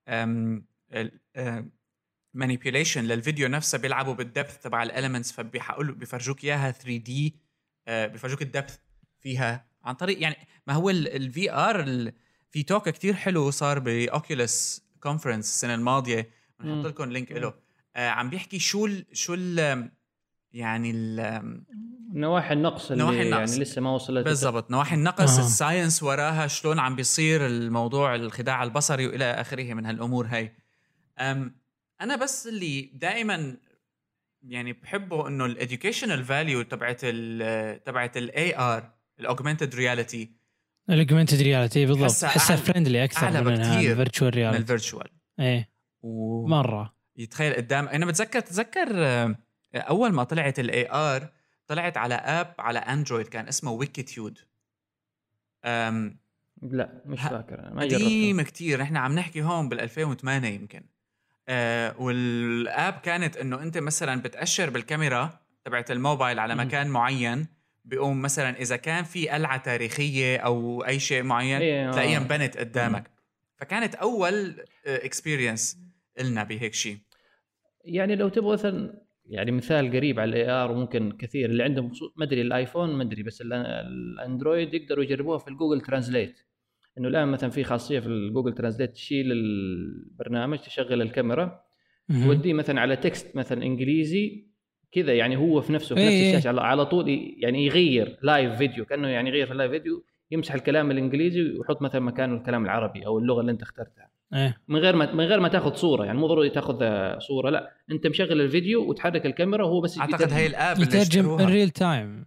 [0.08, 1.12] ال
[2.34, 7.34] manipulation للفيديو نفسه بيلعبوا بال depth تبع ال elements فبيحقوا بيفرجوك إياها 3D
[7.88, 8.78] آه، بيفرجوك ال depth
[9.20, 12.12] فيها عن طريق يعني ما هو ال VR
[12.50, 16.30] في talk كتير حلو صار ب Oculus conference السنة الماضية.
[16.60, 17.54] بنحط لكم link له.
[17.96, 19.90] آه عم بيحكي شو ال شو ال
[20.52, 20.92] يعني
[22.12, 23.50] نواحي النقص اللي نواحي النقص.
[23.50, 24.24] يعني لسه ما وصلت.
[24.24, 25.44] بالضبط نواحي النقص آه.
[25.44, 30.54] ال science وراها شلون عم بيصير الموضوع الخداع البصري وإلى آخره من هالأمور هاي.
[32.00, 33.56] أنا بس اللي دائما
[34.42, 40.30] يعني بحبه إنه ال educational value تبعت ال تبعت ال AR ال augmented reality
[40.90, 42.24] ال augmented reality بالضبط.
[42.24, 45.08] احسها friendly أكثر من ال virtual reality من ال virtual.
[45.40, 45.70] إيه.
[46.02, 46.46] و...
[46.46, 46.94] مرة.
[47.16, 49.36] يتخيل قدام أنا بتذكر تذكر آه،
[49.74, 51.28] أول ما طلعت ال AR
[51.66, 54.38] طلعت على app على Android كان اسمه Wikitude
[55.64, 56.18] أم
[56.62, 57.74] لا مش فاكر.
[57.74, 60.82] ما قديم كثير إحنا عم نحكي هون بال 2008 يمكن.
[61.48, 67.46] آه وال app كانت إنه أنت مثلا بتأشر بالكاميرا تبعت الموبايل على مكان معين
[67.84, 72.22] بيقوم مثلا إذا كان في قلعة تاريخية أو أي شيء معين إيه تلاقيها آه.
[72.22, 73.10] انبنت قدامك.
[73.56, 74.54] فكانت أول
[74.86, 75.78] experience
[76.20, 76.98] لنا بهيك شيء.
[77.84, 82.24] يعني لو تبغى مثلا يعني مثال قريب على ال AR وممكن كثير اللي عندهم ما
[82.24, 86.40] أدري ال iPhone ما أدري بس ال Android يقدروا يجربوها في ال Google Translate
[86.98, 91.64] إنه الآن مثلا في خاصية في ال Google Translate تشيل البرنامج تشغل الكاميرا
[92.08, 94.49] توديه مثلا على text مثلا إنجليزي
[94.92, 96.36] كذا يعني هو في نفسه في نفس إيه.
[96.36, 100.54] الشاشة على طول يعني يغير live video كأنه يعني يغير في ال live video يمسح
[100.54, 104.96] الكلام الإنجليزي ويحط مثلا مكانه الكلام العربي أو اللغة اللي أنت اخترتها إيه من غير
[104.96, 106.78] ما من غير ما تاخذ صورة يعني مو ضروري تاخذ
[107.18, 110.34] صورة لا أنت مشغل الفيديو وتحرك الكاميرا وهو بس أعتقد يترجم.
[110.34, 111.44] هي ال app اللي يترجم اشتروها.
[111.44, 112.24] ال real time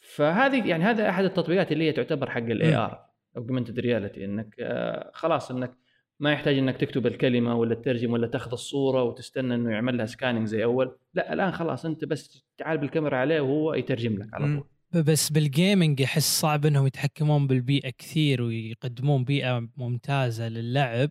[0.00, 2.98] فهذه يعني هذا أحد التطبيقات اللي هي تعتبر حق ال AR
[3.36, 5.72] augmented reality إنك آه، خلاص إنك
[6.20, 10.46] ما يحتاج إنك تكتب الكلمة ولا تترجم ولا تاخذ الصورة وتستنى إنه يعمل لها scanning
[10.46, 10.96] زي أول.
[11.14, 14.44] لا الآن خلاص أنت بس تعال بالكاميرا عليه وهو يترجم لك على.
[14.44, 15.02] طول.
[15.02, 21.10] بس بال gaming احس صعب إنهم يتحكمون بالبيئة كثير ويقدمون بيئة ممتازة للعب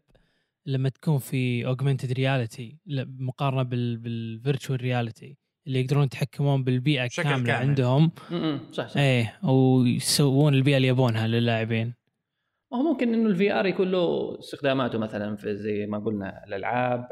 [0.66, 2.78] لما تكون في augmented reality
[3.20, 5.38] مقارنة بال بال virtual reality
[5.68, 7.52] اللي يقدرون يتحكمون بالبيئة كاملة كامل.
[7.52, 8.12] عندهم.
[8.32, 8.98] م-م، صح صح.
[8.98, 11.94] إيه ويسوون البيئة اللي يبونها للاعبين.
[12.74, 17.08] هو ممكن إنه ال VR يكون له استخداماته مثلا في زي ما قلنا الألعاب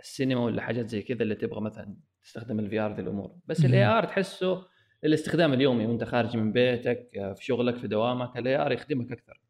[0.00, 3.30] السينما ولا حاجات زي كذا اللي تبغى مثلا تستخدم ال VR ذي الأمور.
[3.46, 3.64] بس.
[3.64, 4.62] ال AR تحسه
[5.02, 9.40] للاستخدام اليومي وأنت خارج من بيتك في شغلك في دوامك ال AR يخدمك أكثر.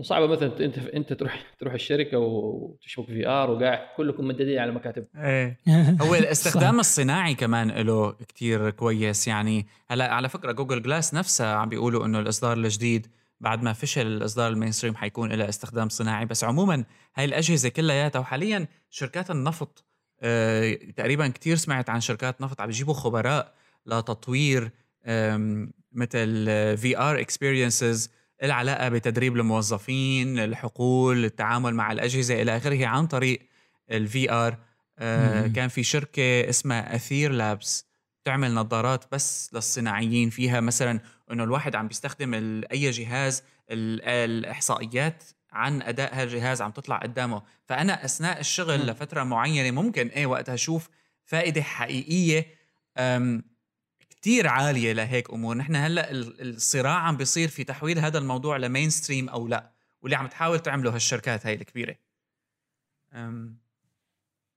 [0.00, 5.06] صعبة مثلا أنت أنت تروح تروح الشركة وتشبك VR وقاعد كلكم مددين على مكاتب.
[5.16, 5.58] إيه.
[6.02, 9.66] هو الاستخدام الصناعي كمان له كتير كويس يعني.
[9.90, 13.06] هلا على فكرة Google Glass نفسها عم بيقولوا إنه الإصدار الجديد
[13.42, 16.26] بعد ما فشل الإصدار ال mainstream حيكون لها استخدام صناعي.
[16.26, 16.84] بس عموما
[17.16, 19.84] هاي الأجهزة كلياتها وحاليا شركات النفط
[20.20, 23.54] آه تقريبا كتير سمعت عن شركات نفط عم بيجيبوا خبراء
[23.86, 24.70] لتطوير
[25.92, 28.10] مثل VR experiences
[28.42, 33.48] العلاقة بتدريب الموظفين الحقول التعامل مع الأجهزة إلى آخره عن طريق
[33.90, 34.58] ال VR
[35.00, 35.52] مم.
[35.52, 37.91] كان في شركة اسمها Atheer Labs
[38.24, 41.00] تعمل نظارات بس للصناعيين فيها مثلا
[41.30, 42.34] إنه الواحد عم بيستخدم
[42.72, 47.42] أي جهاز ال- الإحصائيات عن أداء هالجهاز عم تطلع قدامه.
[47.64, 48.84] فأنا أثناء الشغل مم.
[48.84, 50.88] لفترة معينة ممكن إيه وقتها أشوف
[51.24, 52.46] فائدة حقيقية
[54.10, 55.56] كتير عالية لهيك أمور.
[55.56, 60.16] نحن هلأ ال- الصراع عم بيصير في تحويل هذا الموضوع ل mainstream أو لا واللي
[60.16, 61.96] عم تحاول تعمله هالشركات هاي الكبيرة.
[63.12, 63.61] أم.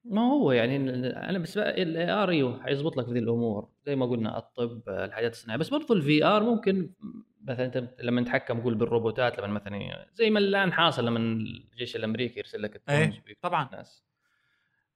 [0.06, 0.76] ما هو يعني
[1.10, 5.32] أنا بس ال AR أيوه حيظبط لك في ذي الأمور زي ما قلنا الطب الحاجات
[5.32, 6.92] الصناعية بس برضو ال VR ممكن
[7.44, 12.40] مثلا أنت لما نتحكم قول بالروبوتات لما مثلا زي ما الآن حاصل لما الجيش الأمريكي
[12.40, 13.66] يرسل لك إيه طبعا.
[13.66, 14.06] الناس.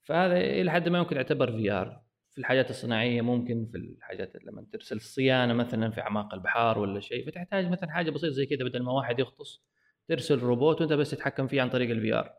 [0.01, 2.01] فهذا إلى حد ما يمكن يعتبر VR
[2.31, 7.27] في الحاجات الصناعية ممكن في الحاجات لما ترسل الصيانة مثلا في أعماق البحار ولا شيء
[7.27, 9.63] فتحتاج مثلا حاجة بسيطة زي كذا بدل ما واحد يغطس
[10.07, 12.33] ترسل روبوت وأنت بس تتحكم فيه عن طريق ال VR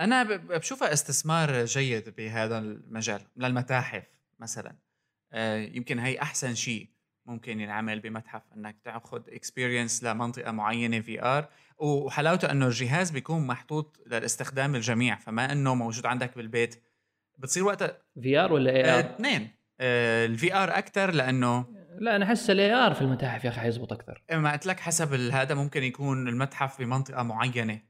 [0.00, 4.04] أنا بشوفها استثمار جيد بهذا المجال للمتاحف
[4.38, 4.76] مثلا.
[5.32, 6.88] آه، يمكن هي أحسن شيء
[7.26, 11.48] ممكن ينعمل بمتحف إنك تأخذ experience لمنطقة معينة VR
[11.78, 16.82] وحلاوته إنه الجهاز بيكون محطوط للاستخدام الجميع فما إنه موجود عندك بالبيت.
[17.38, 19.50] بتصير وقتها VR ولا AR؟ اثنين.
[19.80, 21.66] ال VR أكثر لأنه
[22.00, 25.14] لا أنا أحس ال AR في المتاحف يا أخي حيزبط أكثر ما قلت لك حسب
[25.14, 27.80] هذا ممكن يكون المتحف بمنطقة معينة.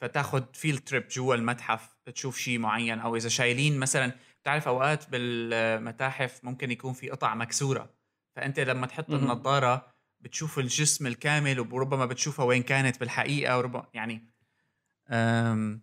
[0.00, 6.44] فتاخذ field trip جوا المتحف بتشوف شيء معين أو إذا شايلين مثلا بتعرف أوقات بالمتاحف
[6.44, 7.90] ممكن يكون في قطع مكسورة.
[8.36, 9.10] فأنت لما تحط.
[9.10, 9.86] النظارة
[10.20, 14.26] بتشوف الجسم الكامل وربما بتشوفها وين كانت بالحقيقة وربما يعني
[15.10, 15.82] أم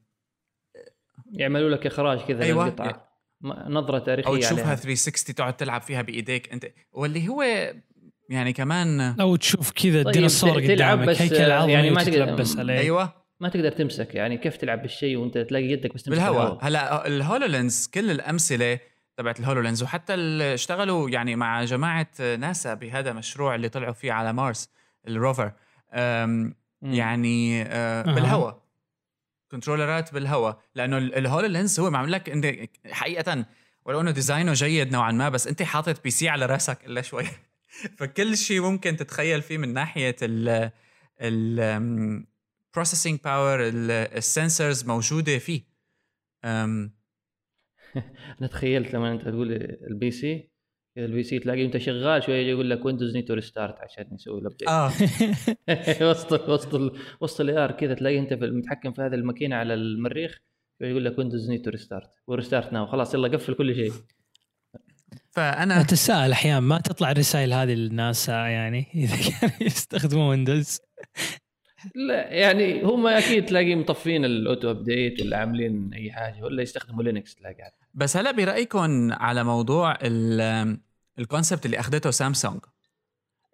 [1.31, 2.65] يعملوا لك إخراج كذا أيوة.
[2.65, 3.07] للقطعه
[3.43, 4.75] نظرة تاريخية أو تشوفها عليها.
[4.75, 6.53] 360 تقعد تلعب فيها بإيديك.
[6.53, 7.43] أنت واللي هو
[8.29, 12.57] يعني كمان أو تشوف كذا طيب، الديناصور تلعب قدامك هيكل عظمي يعني ما تقدر- تتلبس
[12.57, 12.79] عليه.
[12.79, 13.26] أيوه.
[13.39, 17.87] ما تقدر تمسك يعني كيف تلعب بالشيء وأنت تلاقي يدك بس تمسك بالهواء هلا الهولولينز
[17.93, 18.79] كل الأمثلة
[19.17, 20.13] تبعت الهولولينز وحتى
[20.53, 24.69] اشتغلوا يعني مع جماعة ناسا بهذا المشروع اللي طلعوا فيه على مارس
[25.07, 25.51] الروفر.
[26.81, 28.01] يعني أها.
[28.01, 28.63] بالهواء
[29.51, 33.45] كنترولرات بالهواء لأنه ال- ال HoloLens هو معمول لك إنت حقيقة
[33.85, 37.23] ولو إنه design ه جيد نوعا ما بس إنت حاطط PC على راسك إلا شوي
[37.97, 40.71] فكل شيء ممكن تتخيل فيه من ناحية ال
[41.21, 42.25] ال
[42.77, 43.59] processing power
[44.17, 45.61] ال sensors موجودة فيه.
[46.45, 46.93] أم،
[48.39, 49.51] أنا تخيلت لما أنت تقول
[49.91, 50.51] ال PC
[50.95, 54.13] كذا ال PC تلاقي انت شغال شوية يجي يقول لك Windows need to restart عشان
[54.13, 54.91] يسوي له update آه.
[56.09, 59.73] وسط وسط ال- وسط ال AR كذا تلاقي أنت في المتحكم في هذه الماكينة على
[59.73, 60.37] المريخ
[60.81, 63.91] يقول لك ويندوز need to restart و restart now خلاص يلا قفل كل شيء.
[65.31, 70.79] فأنا تساءل أحيانا ما تطلع الرسائل هذه للناس يعني إذا كانوا يستخدمون ويندوز
[71.95, 77.03] لا يعني هم أكيد تلاقي مطفين ال auto update ولا عاملين أي حاجة ولا يستخدموا
[77.03, 77.71] لينكس تلاقي عاد.
[77.93, 80.79] بس هلا برأيكم على موضوع ال-
[81.19, 82.59] ال concept اللي أخذته سامسونج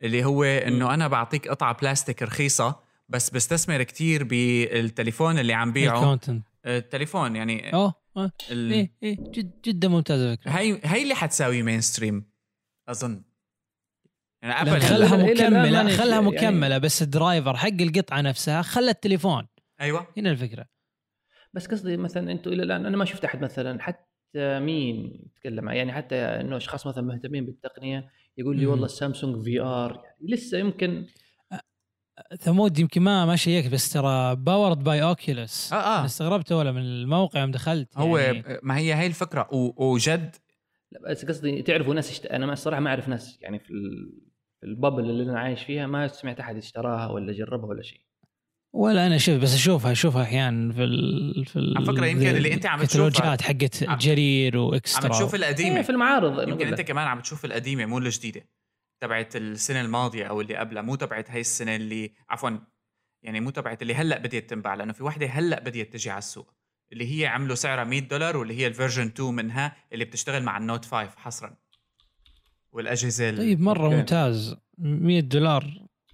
[0.03, 2.79] اللي هو إنه أنا بعطيك قطعة بلاستيك رخيصة
[3.09, 5.97] بس بستثمر كتير بالتليفون اللي عم بيعه.
[5.99, 8.71] ال content التليفون يعني أوه آه، ال...
[8.71, 10.51] إيه إيه جد جدا ممتازه فكرة.
[10.51, 12.25] هي هي اللي حتساوي mainstream
[12.89, 13.21] أظن.
[14.43, 15.97] يعني لا، ابل خلها مكملة.
[15.97, 19.47] خلها يعني- مكملة بس ال driver حق القطعة نفسها خلى التليفون.
[19.81, 20.07] أيوه.
[20.17, 20.65] هنا الفكرة.
[21.53, 25.93] بس قصدي مثلا أنتم إلى الآن أنا ما شفت أحد مثلا حتى مين يتكلم يعني
[25.93, 28.65] حتى إنه أشخاص مثلا مهتمين بالتقنية يقول لي.
[28.65, 31.05] والله السامسونج VR يعني لسه يمكن.
[32.39, 35.73] ثم وده يمكن ما ما شيك بس ترى powered by أوكيولس.
[35.73, 39.47] آه أنا آه استغربت ولا من الموقع يوم دخلت هو يعني ما هي هي الفكرة
[39.77, 40.35] وجد؟
[40.91, 42.25] لا بس قصدي تعرفوا ناس اشت...
[42.25, 44.13] أنا ما الصراحة ما أعرف ناس يعني في ال...
[44.63, 48.01] في ال bubble اللي أنا عايش فيها ما سمعت أحد اشتراها ولا جربها ولا شيء.
[48.73, 52.53] ولا أنا شوف بس أشوفها أشوفها أحيانا في ال في ال على فكرة يمكن اللي
[52.53, 56.81] أنت عم تشوفها- حقت عم- جرير عم واكسترا تشوف إيه القديمه في المعارض يمكن أنت.
[56.81, 58.41] كمان عم تشوف القديمة مو الجديدة
[59.03, 62.49] تبعت السنة الماضية أو اللي قبلها مو تبعت هاي السنة اللي عفوا
[63.23, 66.53] يعني مو تبعت اللي هلأ بديت تنباع لأنه في وحدة هلأ بديت تجي على السوق
[66.91, 70.57] اللي هي عملوا سعرها 100 دولار واللي هي ال version 2 منها اللي بتشتغل مع
[70.57, 71.55] النوت 5 حصرا.
[72.73, 73.95] والأجهزة ال- طيب مرة أوكي.
[73.95, 74.55] ممتاز.
[74.77, 75.65] 100 دولار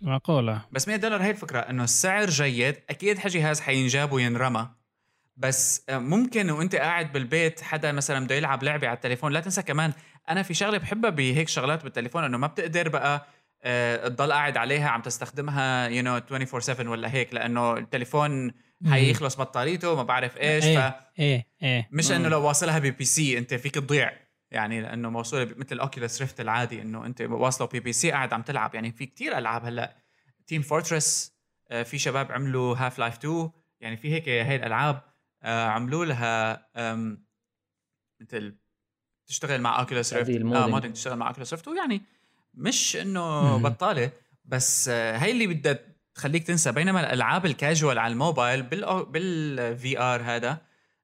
[0.02, 0.62] معقولة.
[0.72, 4.68] بس 100 دولار هي الفكرة إنه السعر جيد أكيد حجهاز حينجاب وينرمى.
[5.38, 9.62] بس آه، ممكن وأنت قاعد بالبيت حدا مثلا بده يلعب لعبة على التليفون لا تنسى
[9.62, 9.94] كمان
[10.30, 13.28] أنا في شغلة بحبها بهيك شغلات بالتليفون إنه ما بتقدر بقى
[13.64, 18.52] آه، تضل قاعد عليها عم تستخدمها you know 24 7 ولا هيك لأنه التليفون
[18.90, 21.90] حيخلص بطاريته ما بعرف إيش إيه ف إيه إيه.
[21.92, 22.12] مش.
[22.12, 24.12] إنه لو واصلها ب PC أنت فيك تضيع.
[24.52, 28.76] يعني لأنه موصوله مثل الأوكيولس ريفت العادي إنه أنت واصله ب PC قاعد عم تلعب.
[28.76, 29.96] يعني في كتير ألعاب هلأ.
[30.48, 31.40] تيم فورترس
[31.84, 33.50] في شباب عملوا هاف لايف 2
[33.82, 35.02] يعني في هيك هي الألعاب
[35.44, 36.66] آه، عملوا لها
[38.22, 38.58] مثل
[39.28, 40.70] تشتغل مع أوكيولس ريفت آه modding.
[40.70, 42.02] modding تشتغل مع أوكيولس ريفت ويعني
[42.54, 43.58] مش إنه.
[43.58, 44.12] بطالة
[44.46, 45.80] بس آه، هي اللي بدها
[46.16, 46.72] تخليك تنسى.
[46.72, 50.62] بينما الألعاب الكاجوال على الموبايل بال بال VR هذا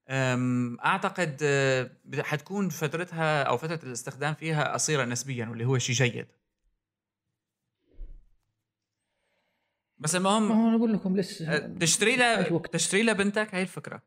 [0.10, 1.90] أعتقد آه،
[2.20, 6.28] حتكون فترتها أو فترة الاستخدام فيها قصيرة نسبيا واللي هو شيء جيد.
[9.98, 13.56] بس ما المهم هو أنا أقول لكم لسه آه، تشتري لها وقت؟ تشتري لها بنتك
[13.56, 14.02] هاي الفكرة.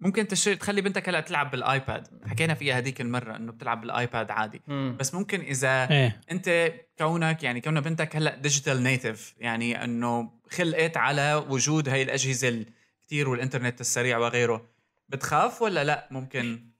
[0.00, 2.08] ممكن تشتري تخلي بنتك هلا تلعب بالآيباد.
[2.26, 4.62] حكينا فيها هذيك المرة إنه بتلعب بالآيباد عادي.
[4.66, 4.96] مم.
[5.00, 6.20] بس ممكن إذا إيه.
[6.30, 12.48] أنت كونك يعني كون بنتك هلا digital native يعني إنه خلقت على وجود هاي الأجهزة
[12.48, 14.71] الكثير والإنترنت السريع وغيره.
[15.12, 16.72] بتخاف ولا لا؟ ممكن.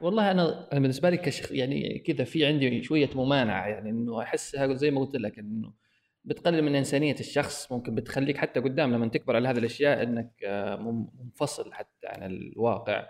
[0.00, 4.74] والله أنا أنا بالنسبة لي كشخ يعني كذا في عندي شوية ممانعة يعني إنه احسها
[4.74, 5.72] زي ما قلت لك إنه
[6.24, 10.76] بتقلل من إنسانية الشخص ممكن بتخليك حتى قدام لما تكبر على هذه الأشياء إنك آه،
[11.24, 13.08] منفصل حتى عن الواقع.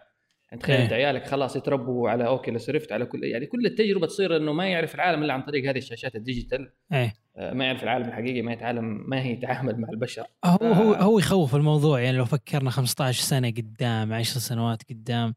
[0.51, 0.84] يعني تخيل إيه.
[0.84, 4.66] انت عيالك خلاص يتربوا على أوكيولس ريفت على كل يعني كل التجربة تصير إنه ما
[4.68, 6.70] يعرف العالم إلا عن طريق هذه الشاشات ال digital.
[6.92, 7.14] إيه.
[7.36, 10.26] آه، ما يعرف العالم الحقيقي ما يتعلم ما هي يتعامل مع البشر.
[10.44, 15.34] هو ف- هو هو يخوف الموضوع يعني لو فكرنا 15 سنة قدام 10 سنوات قدام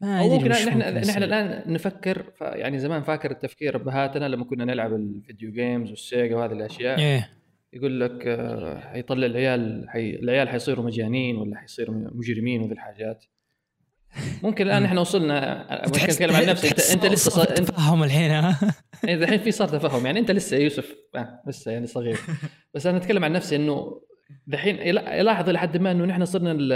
[0.00, 1.22] ما ادري ممكن نحن نحن.
[1.22, 6.52] الآن نفكر يعني زمان فاكر التفكير أبهاتنا لما كنا نلعب ال video games والسيجا وهذه
[6.52, 7.30] الأشياء؟ إيه.
[7.72, 10.10] يقول لك آه، حيطلع العيال حي...
[10.10, 13.24] العيال حيصيروا مجانين ولا حيصيروا مجرمين وذي الحاجات.
[14.42, 16.68] ممكن الآن إحنا وصلنا بتكلم عن نفسي.
[16.68, 17.48] انت, أنت لسه صار.
[17.50, 18.58] انت تفهم الحين ها؟
[19.08, 22.18] إيه، الحين في صار تفهم يعني أنت لسه يوسف آه لسه يعني صغير.
[22.74, 24.00] بس أنا أتكلم عن نفسي إنه
[24.46, 26.72] دحين يلا- يلاحظ لحد ما إنه نحن صرنا ال-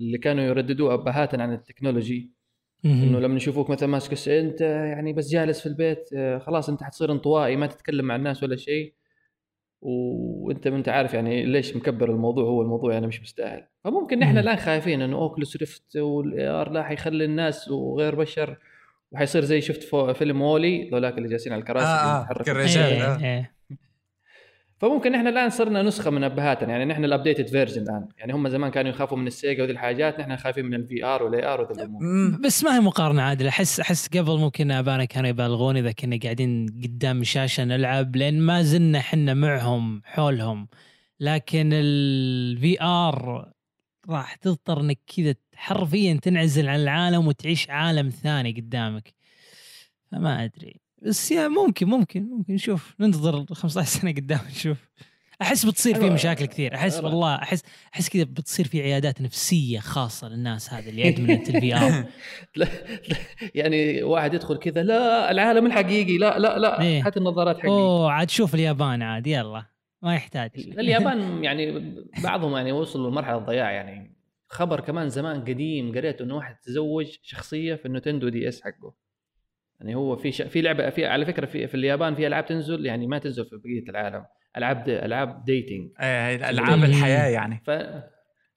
[0.00, 2.32] اللي كانوا يرددوه أبهاتنا عن التكنولوجي.
[2.84, 7.12] إنه لما نشوفوك مثلا ماسك أنت يعني بس جالس في البيت آه، خلاص أنت حتصير
[7.12, 8.94] انطوائي ما تتكلم مع الناس ولا شيء.
[9.82, 14.38] وانت ما انت عارف يعني ليش مكبر الموضوع هو الموضوع يعني مش مستاهل فممكن نحن.
[14.38, 18.58] الآن خايفين إنه أوكيولس ريفت وال AR لا حيخلي الناس وغير بشر
[19.12, 22.26] وحيصير زي شفت فيلم وولي ذولاك اللي جالسين على الكراسي آه.
[23.24, 23.59] إيه
[24.80, 28.08] فممكن إحنا الآن صرنا نسخة من أبهاتنا يعني نحن ال updated version الآن.
[28.18, 31.46] يعني هم زمان كانوا يخافوا من السيجا وذي الحاجات نحن خايفين من ال VR وال
[31.46, 32.02] AR وذي الأمور.
[32.44, 33.48] بس ما هي مقارنة عادلة.
[33.48, 38.62] أحس أحس قبل ممكن أبانا كانوا يبالغون إذا كنا قاعدين قدام شاشة نلعب لأن ما
[38.62, 40.68] زلنا إحنا معهم حولهم.
[41.20, 43.52] لكن ال VR
[44.08, 49.14] راح تضطر إنك كذا حرفيا تنعزل عن العالم وتعيش عالم ثاني قدامك.
[50.12, 50.80] فما أدري.
[51.02, 52.54] بس يا ممكن ممكن ممكن.
[52.54, 54.78] نشوف ننتظر 15 سنة قدام نشوف.
[55.42, 56.14] أحس بتصير في أيوة.
[56.14, 56.74] مشاكل كثير.
[56.74, 57.62] أحس أنا- والله أحس
[57.94, 62.04] أحس كذا بتصير في عيادات نفسية خاصة للناس هذه اللي ادمنت ال VR
[63.54, 67.06] يعني واحد يدخل كذا لا العالم الحقيقي لا لا لا إيه.
[67.06, 69.66] هات النظارات حقي أوه عاد شوف اليابان عاد يلا.
[70.02, 70.50] ما يحتاج.
[70.56, 71.94] اليابان يعني
[72.24, 74.16] بعضهم يعني وصلوا لمرحلة الضياع يعني
[74.48, 78.94] خبر كمان زمان قديم قريت إنه واحد تزوج شخصية في النينتندو دي إس حقه.
[79.80, 80.42] يعني هو في ش...
[80.42, 83.56] في لعبة في على فكرة في, في اليابان في ألعاب تنزل يعني ما تنزل في
[83.56, 84.24] بقية العالم.
[84.56, 85.04] ألعاب da...
[85.04, 86.84] ألعاب dating إيه هي العاب.
[86.84, 87.62] الحياة يعني.
[87.66, 87.70] ف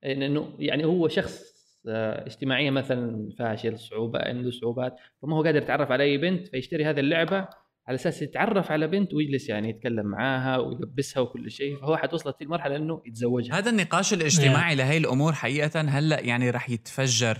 [0.05, 1.53] إنه يعني هو شخص
[1.87, 6.85] آه، اجتماعيا مثلا فاشل صعوبة عنده صعوبات فما هو قادر يتعرف على أي بنت فيشتري
[6.85, 7.47] هذه اللعبة
[7.87, 12.43] على أساس يتعرف على بنت ويجلس يعني يتكلم معاها ويلبسها وكل شيء فهو حتوصلت في
[12.43, 13.57] المرحلة إنه يتزوجها.
[13.57, 17.37] هذا النقاش الاجتماعي لهي الأمور حقيقة هلأ يعني رح يتفجر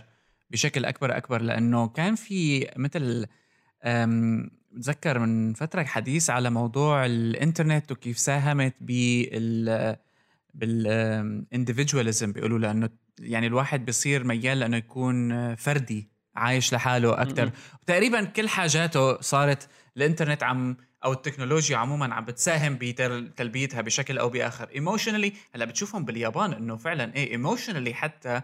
[0.50, 3.26] بشكل أكبر أكبر لأنه كان في مثل
[3.84, 9.98] بتذكر من فترة حديث على موضوع الإنترنت وكيف ساهمت بال
[10.54, 17.52] بالاندفجواليزم بيقولوا لأنه يعني الواحد بيصير ميال لأنه يكون فردي عايش لحاله أكثر
[17.86, 24.70] تقريبا كل حاجاته صارت الإنترنت عم أو التكنولوجيا عموما عم بتساهم بتلبيتها بشكل أو بآخر.
[24.76, 28.42] emotionally هلأ بتشوفهم باليابان إنه فعلا إيه emotionally حتى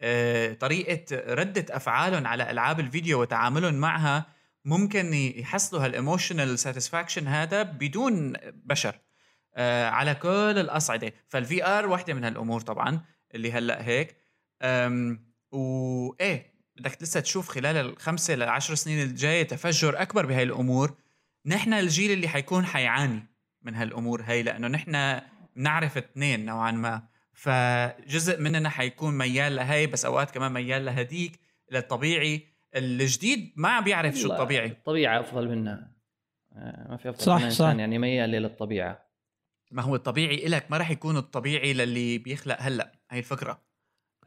[0.00, 4.26] آه، طريقة ردة أفعالهم على ألعاب الفيديو وتعاملهم معها
[4.64, 8.32] ممكن يحصلوا هال emotional satisfaction هذا بدون
[8.64, 8.98] بشر
[9.54, 11.12] آه، على كل الأصعدة.
[11.28, 13.00] فال VR وحدة من هالأمور طبعا
[13.34, 14.16] اللي هلأ هيك.
[15.52, 20.96] وايه بدك لسه تشوف خلال الخمسة للعشر سنين الجاية تفجر أكبر بهاي الأمور.
[21.46, 23.26] نحن الجيل اللي حيكون حيعاني
[23.62, 25.20] من هالأمور هاي لأنه نحن
[25.54, 27.02] نعرف اثنين نوعا ما.
[27.32, 31.40] فجزء مننا حيكون ميال لهي بس أوقات كمان ميال لهديك
[31.70, 32.49] للطبيعي.
[32.76, 34.66] الجديد ما بيعرف شو الطبيعي.
[34.66, 35.92] الطبيعة أفضل منها.
[36.52, 37.74] آه، ما في أفضل صح من صح.
[37.74, 39.10] يعني ميال للطبيعة.
[39.70, 43.62] ما هو الطبيعي إلك ما راح يكون الطبيعي للي بيخلق هلأ هي الفكرة.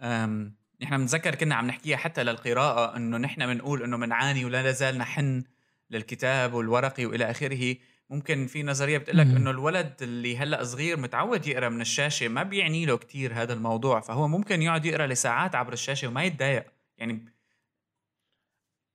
[0.02, 4.98] أم نحن بنتذكر كنا عم نحكيها حتى للقراءة إنه نحن بنقول إنه بنعاني ولا نزال
[4.98, 5.44] نحن
[5.90, 7.76] للكتاب والورقي وإلى آخره.
[8.10, 12.44] ممكن في نظرية بتقول لك إنه الولد اللي هلأ صغير متعود يقرأ من الشاشة ما
[12.44, 14.00] بيعني له كثير هذا الموضوع.
[14.00, 16.66] فهو ممكن يقعد يقرأ لساعات عبر الشاشة وما يتضايق.
[16.98, 17.26] يعني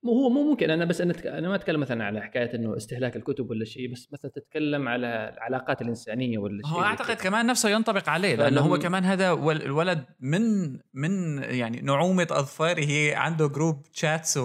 [0.03, 3.15] مو هو مو ممكن أنا بس أنا أنا ما أتكلم مثلا على حكاية إنه استهلاك
[3.15, 7.69] الكتب ولا شيء بس مثلا تتكلم على العلاقات الإنسانية ولا شيء هو أعتقد كمان نفسه
[7.69, 14.39] ينطبق عليه لأنه هو كمان هذا الولد من من يعني نعومة أظفاره عنده group chats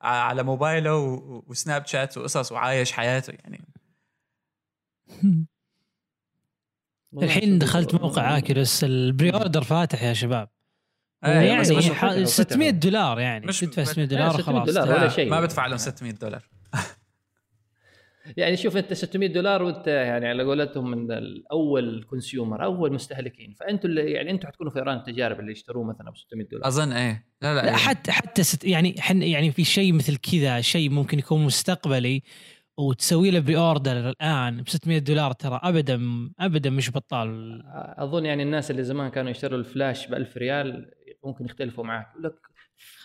[0.00, 0.96] على موبايله
[1.46, 3.68] و Snapchat وقصص وعايش حياته يعني.
[7.22, 10.55] الحين دخلت موقع Oculus ال pre-order فاتح يا شباب.
[11.24, 12.24] آه يعني ح...
[12.24, 13.46] 600 دولار يعني.
[13.46, 14.68] مش تدفع 600 دولار وخلاص.
[14.68, 15.30] دولار ولا شيء.
[15.30, 16.48] ما بدفع لهم 600 دولار.
[18.36, 23.54] يعني شوف أنت 600 دولار وأنت يعني على قولتهم من الأول consumer أول مستهلكين.
[23.60, 26.68] فانتم اللي يعني أنتم حتكونوا فيران التجارب اللي يشتروه مثلا ب 600 دولار.
[26.68, 27.26] أظن إيه.
[27.42, 27.76] لا لا, لا إيه.
[27.76, 32.22] حتى حتى ست يعني حن يعني في شيء مثل كذا شيء ممكن يكون مستقبلي
[32.78, 36.00] وتسوي له pre-order الآن ب 600 دولار ترى ابدا
[36.40, 37.62] ابدا مش بطال.
[37.98, 40.90] أظن يعني الناس اللي زمان كانوا يشتروا الفلاش ب 1000 ريال
[41.26, 42.06] ممكن يختلفوا معك.
[42.12, 42.34] يقول لك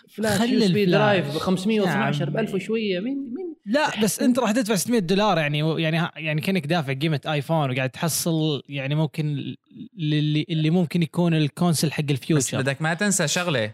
[0.08, 4.74] flash USB drive ب 512 ب 1000 وشوية مين مين؟ لا بس انت راح تدفع
[4.74, 9.54] 600 دولار يعني يعني يعني كأنك دافع قيمة iPhone وقاعد تحصل يعني ممكن
[9.94, 12.58] اللي اللي ممكن يكون ال console حق ال future.
[12.58, 13.72] بس بدك ما تنسى شغلة.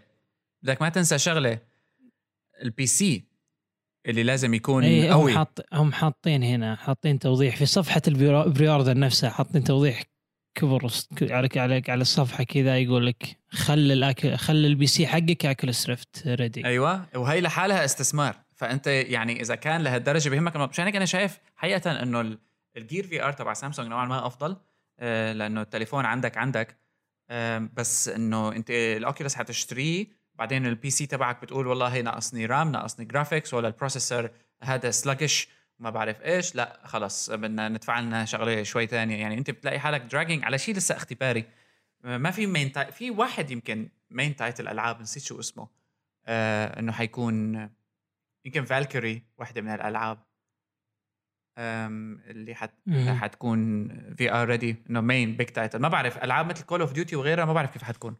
[0.63, 1.59] بدك ما تنسى شغلة.
[2.63, 3.23] ال PC
[4.05, 5.31] اللي لازم يكون إيه قوي.
[5.31, 10.03] هم حاط هم حاطين هنا حاطين توضيح في صفحة ال pre-order نفسها حاطين توضيح
[10.55, 10.91] كبر
[11.21, 16.27] على على على الصفحة كذا يقول لك خلي الاكل خلي ال PC حقك Oculus Rift
[16.27, 17.05] ready أيوه.
[17.15, 18.35] وهي لحالها استثمار.
[18.55, 22.37] فأنت يعني إذا كان لهالدرجة بيهمك مشان هيك أنا شايف حقيقة إنه
[22.77, 24.57] ال Gear VR تبع سامسونج نوعا ما أفضل
[24.99, 26.77] آه، لأنه التليفون عندك عندك.
[27.73, 33.05] بس إنه أنت ال Oculus حتشتريه بعدين ال PC تبعك بتقول والله ناقصني RAM ناقصني
[33.05, 34.29] graphics ولا ال processor
[34.63, 35.47] هذا sluggish
[35.79, 40.01] ما بعرف إيش لا خلص بدنا ندفع لنا شغلة شوي ثانية يعني أنت بتلاقي حالك
[40.01, 41.45] dragging على شيء لسه اختباري.
[42.03, 42.91] ما في main ti...
[42.91, 45.67] في واحد يمكن main title الالعاب نسيت شو اسمه.
[46.25, 47.69] آه إنه حيكون
[48.45, 50.29] يمكن Valkyrie وحده من الألعاب.
[51.57, 52.73] اللي حت...
[53.07, 57.45] حتكون VR ready إنه main big title ما بعرف ألعاب مثل Call of Duty وغيرها
[57.45, 58.15] ما بعرف كيف حتكون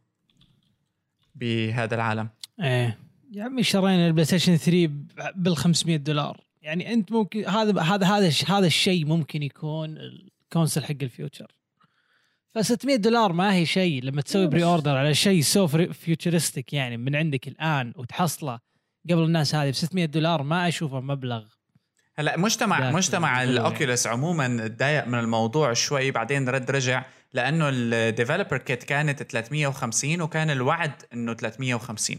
[1.35, 2.29] بهذا العالم.
[2.61, 2.99] إيه.
[3.31, 4.87] يا عمي شرينا ال PlayStation 3
[5.35, 6.48] بال 500 دولار.
[6.61, 11.51] يعني انت ممكن هذا هذا هذا هذا الشيء ممكن يكون ال console حق ال future.
[12.49, 17.15] ف 600 دولار ما هي شيء لما تسوي pre-order على شيء so futuristic يعني من
[17.15, 18.59] عندك الآن وتحصله
[19.09, 21.45] قبل الناس هذه ب 600 دولار ما أشوفه مبلغ.
[22.15, 27.78] هلا مجتمع مجتمع ال Oculus عموما تضايق من الموضوع شوي بعدين رد رجع لأنه ال
[27.78, 32.17] developer kit كانت 350 وكان الوعد إنه 350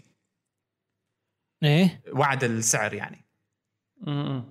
[1.62, 3.30] إيه؟ وعد السعر يعني.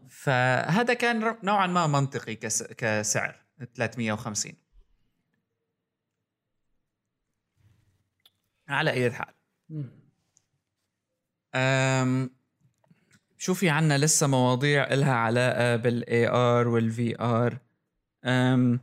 [0.09, 2.35] فهذا كان نوعا ما منطقي
[2.77, 3.35] كسعر
[3.75, 4.53] 350
[8.67, 9.33] على أي حال.
[11.55, 12.29] أم
[13.37, 17.59] شو في عنا لسه مواضيع إلها علاقة بال AR وال VR
[18.25, 18.79] أم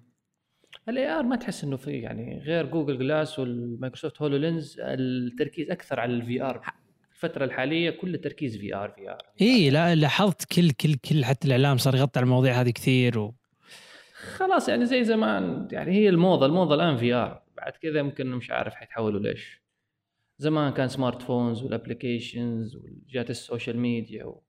[0.89, 6.01] ال AR ما تحس إنه في يعني غير Google Glass وال Microsoft HoloLens التركيز أكثر
[6.01, 6.62] على ال VR
[7.17, 11.97] الفترة الحالية كل التركيز VR VR إي لا لاحظت كل كل كل حتى الإعلام صار
[11.97, 13.35] يغطي على المواضيع هذه كثير و...
[14.37, 18.75] خلاص يعني زي زمان يعني هي الموضة الموضة الآن VR بعد كذا يمكن مش عارف
[18.75, 19.62] حيتحولوا ليش.
[20.39, 24.43] زمان كان smartphones وال applications وجات ال social media و...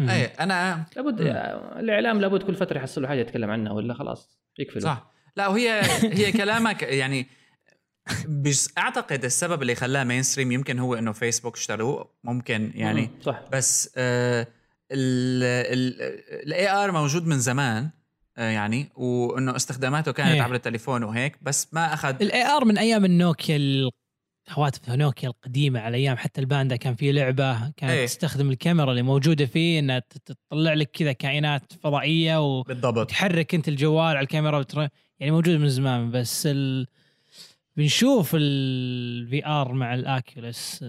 [0.00, 4.80] إي أنا لابد الإعلام لابد كل فترة يحصل له حاجة يتكلم عنها ولا خلاص؟ يقفلوا
[4.80, 5.12] صح.
[5.36, 7.26] لا وهي هي كلامك يعني
[8.28, 13.90] بس أعتقد السبب اللي خلاه mainstream يمكن هو إنه فيسبوك اشتروه ممكن يعني صح بس
[13.96, 14.46] آه،
[14.92, 17.90] ال AR موجود من زمان
[18.38, 20.42] آه، يعني وإنه استخداماته كانت إيه.
[20.42, 23.90] عبر التليفون وهيك بس ما أخذ ال AR من أيام النوكيا ال-
[24.50, 28.06] هواتف نوكيا القديمة على أيام حتى الباندا كان في لعبة كانت إيه.
[28.06, 34.04] تستخدم الكاميرا اللي موجودة فيه إنها تطلع لك كذا كائنات فضائية بالضبط وتحرك أنت الجوال
[34.16, 34.88] على الكاميرا وتر...
[35.20, 36.86] يعني موجود من زمان بس ال...
[37.76, 40.84] بنشوف ال VR مع ال Oculus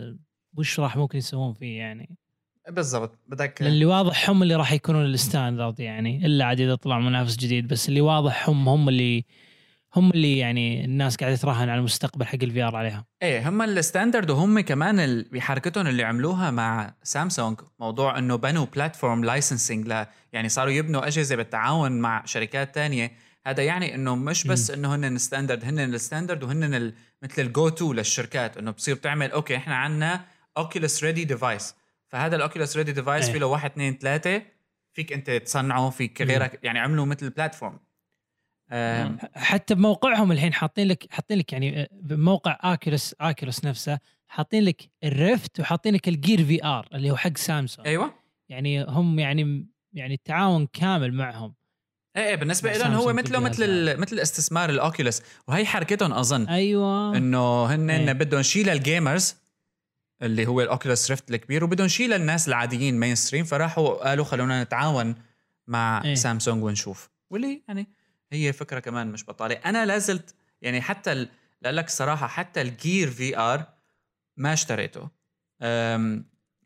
[0.57, 2.17] وش راح ممكن يسوون فيه يعني.
[2.69, 6.25] بالضبط بدك اللي واضح هم اللي راح يكونون ال standard يعني.
[6.25, 9.25] إلا عاد إذا طلع منافس جديد بس اللي واضح هم هم اللي
[9.95, 13.05] هم اللي يعني الناس قاعدة تراهن على المستقبل حق ال VR عليها.
[13.23, 19.23] إيه هم ال standard وهم كمان بحركتهم اللي عملوها مع سامسونج موضوع إنه بنوا platform
[19.23, 23.11] licensing ل يعني صاروا يبنوا أجهزة بالتعاون مع شركات تانية.
[23.47, 26.93] هذا يعني إنه مش بس إنه هن ال standard هن ال standard وهن
[27.23, 30.25] مثل ال go-to للشركات إنه بتصير بتعمل okay إحنا عندنا
[30.57, 31.75] Oculus ready device
[32.07, 33.30] فهذا ال Oculus ready device.
[33.29, 34.41] في له واحد اثنين ثلاثة
[34.93, 37.80] فيك أنت تصنعه فيك غيرك يعني عملوا مثل platform
[39.35, 45.15] حتى بموقعهم الحين حاطين لك حاطين لك يعني بموقع Oculus Oculus نفسه حاطين لك ال
[45.15, 48.13] Rift وحاطين لك ال Gear VR اللي هو حق سامسونج أيوه.
[48.49, 51.57] يعني هم يعني يعني التعاون كامل معهم.
[52.18, 57.18] إيه إيه بالنسبة لهم هو مثله مثل مثل استثمار ال Oculus وهي حركتهم أظن أيوه.
[57.18, 58.13] إنه هن إيه.
[58.13, 59.36] بدهم شيء لل gamers
[60.22, 65.15] اللي هو ال Oculus Rift الكبير وبدهم شيء للناس العاديين mainstream فراحوا قالوا خلونا نتعاون
[65.68, 66.15] مع إيه.
[66.15, 67.09] سامسونج ونشوف.
[67.30, 67.88] واللي يعني
[68.32, 69.55] هي فكرة كمان مش بطالة.
[69.55, 71.28] أنا لازلت يعني حتى
[71.61, 73.65] لك الصراحه حتى ال Gear VR
[74.38, 75.09] ما اشتريته.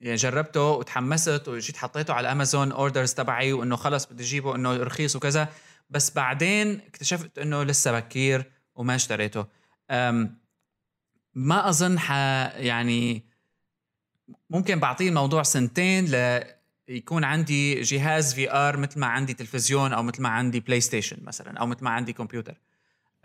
[0.04, 5.50] جربته وتحمست وجيت حطيته على Amazon orders تبعي وإنه خلص بدي أجيبه إنه رخيص وكذا.
[5.90, 9.46] بس بعدين اكتشفت إنه لسه بكير وما اشتريته.
[11.34, 12.12] ما أظن ح
[12.56, 13.26] يعني
[14.50, 16.44] ممكن بعطيه الموضوع سنتين ل
[16.88, 21.66] يكون عندي جهاز VR مثل ما عندي تلفزيون أو مثل ما عندي PlayStation مثلا أو
[21.66, 22.58] مثل ما عندي كمبيوتر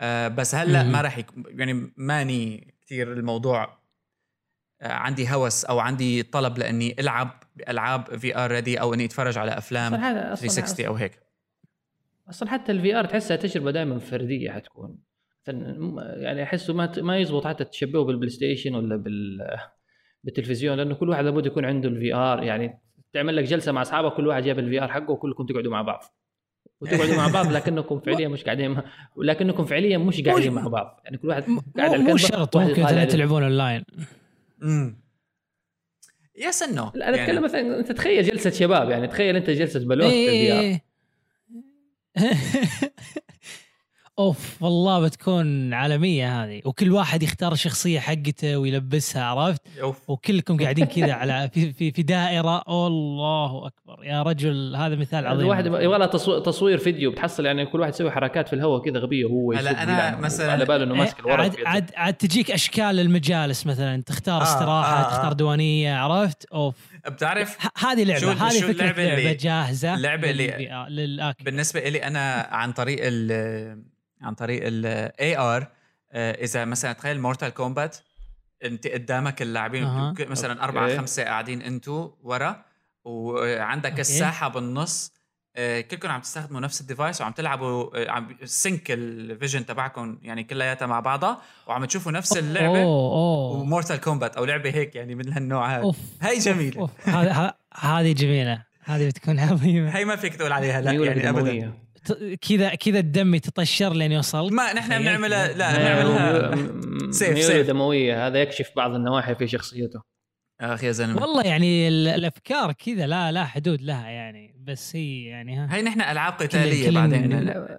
[0.01, 0.83] أه بس هلأ.
[0.83, 1.27] ما راح يك...
[1.47, 3.77] يعني ماني كثير الموضوع
[4.81, 9.93] عندي هوس أو عندي طلب لأني ألعب بألعاب VR ready أو إني أتفرج على أفلام
[9.93, 11.19] أصلا هذا 360 أو هيك.
[12.29, 14.97] أصلا حتى ال VR تحسها تجربة دائما فردية حتكون.
[16.17, 19.47] يعني أحسه ما ما يزبط حتى تشبهه بال PlayStation ولا بال
[20.23, 22.79] بالتلفزيون لأنه كل واحد لابد يكون عنده ال VR يعني
[23.13, 26.03] تعمل لك جلسة مع أصحابك كل واحد جاب ال VR حقه وكلكم تقعدوا مع بعض.
[26.81, 28.81] وتقعدوا مع بعض لكنكم فعليا مش قاعدين
[29.17, 31.01] لكنكم فعليا مش قاعدين مع بعض.
[31.03, 31.43] يعني كل واحد
[31.77, 33.83] قاعد على مو, شرط ممكن يطالع مثلا عليه.
[34.63, 35.07] امم
[36.35, 40.11] يس انه لا أنا أتكلم مثلا أنت تخيل جلسة شباب يعني تخيل أنت جلسة بلوت
[40.11, 40.85] إيه.
[44.19, 46.61] أوف والله بتكون عالمية هذه.
[46.65, 50.09] وكل واحد يختار الشخصية حقته ويلبسها عرفت؟ أوف.
[50.09, 52.63] وكلكم قاعدين كذا على في في, في دائرة.
[52.67, 54.03] الله أكبر.
[54.05, 55.39] يا رجل هذا مثال عظيم.
[55.39, 58.99] الواحد يبغى لها تصو- تصوير فيديو بتحصل يعني كل واحد يسوي حركات في الهواء كذا
[58.99, 61.55] غبية هلا يسوق أنا يلعب مثلاً- على باله إنه ماسك الورق عاد.
[61.65, 64.01] عاد عاد تجيك أشكال المجالس مثلا.
[64.05, 65.09] تختار آه، استراحة آه، آه.
[65.15, 66.75] تختار ديوانيه عرفت؟ أوف.
[67.09, 71.43] بتعرف ه- هذه لعبة شو- هذه شو فكرة اللعبة لعبه جاهزة اللعبة اللي- للآكل.
[71.43, 75.67] بالنسبة لي أنا عن طريق ال عن طريق ال AR
[76.15, 77.97] إذا مثلا تخيل Mortal Kombat
[78.65, 80.13] أنت قدامك اللاعبين أها.
[80.13, 80.97] ك- مثلا أربعة.
[80.97, 82.65] خمسة قاعدين أنتو ورا
[83.05, 84.01] وعندك okay.
[84.01, 85.13] الساحة بالنص
[85.55, 90.17] آه، كلكم عم تستخدموا نفس ال device وعم تلعبوا آه، عم sync ال vision تبعكم
[90.21, 95.15] يعني كلياتها مع بعضها وعم تشوفوا نفس اللعبة و Mortal Kombat أو لعبة هيك يعني
[95.15, 95.83] من هالنوع هذا.
[95.83, 96.89] أوف هاي جميلة.
[97.73, 98.63] هذه جميلة.
[98.83, 101.73] هذه بتكون عظيمه هي ما فيك تقول عليها لا يعني ابدا.
[102.49, 105.53] كذا كذا الدم يتطشر لين يوصل؟ ما نحن تخيل بنعملها.
[105.53, 106.51] لا بنعملها.
[106.55, 107.67] ميولة- سيف- سيف.
[107.67, 110.01] دموية هذا يكشف بعض النواحي في شخصيته.
[110.61, 111.21] اخ يا زلمة.
[111.21, 115.67] والله يعني ال- الأفكار كذا لا لا حدود لها يعني بس هي يعني ها.
[115.75, 117.31] هي نحن ألعاب قتالية بعدين.
[117.31, 117.77] يعني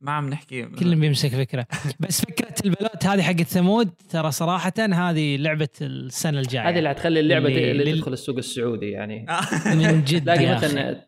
[0.00, 0.62] ما عم نحكي.
[0.62, 1.66] كل بيمسك فكرة.
[2.00, 6.68] بس فكرة البلوت هذه حقت ثمود ترى صراحة هذه لعبة السنة الجاية.
[6.68, 9.26] هذه اللي حتخلي اللعبة اللي- اللي, لل- تدخل السوق السعودي يعني.
[9.74, 10.54] من جد تلاقي.
[10.54, 11.06] مثلا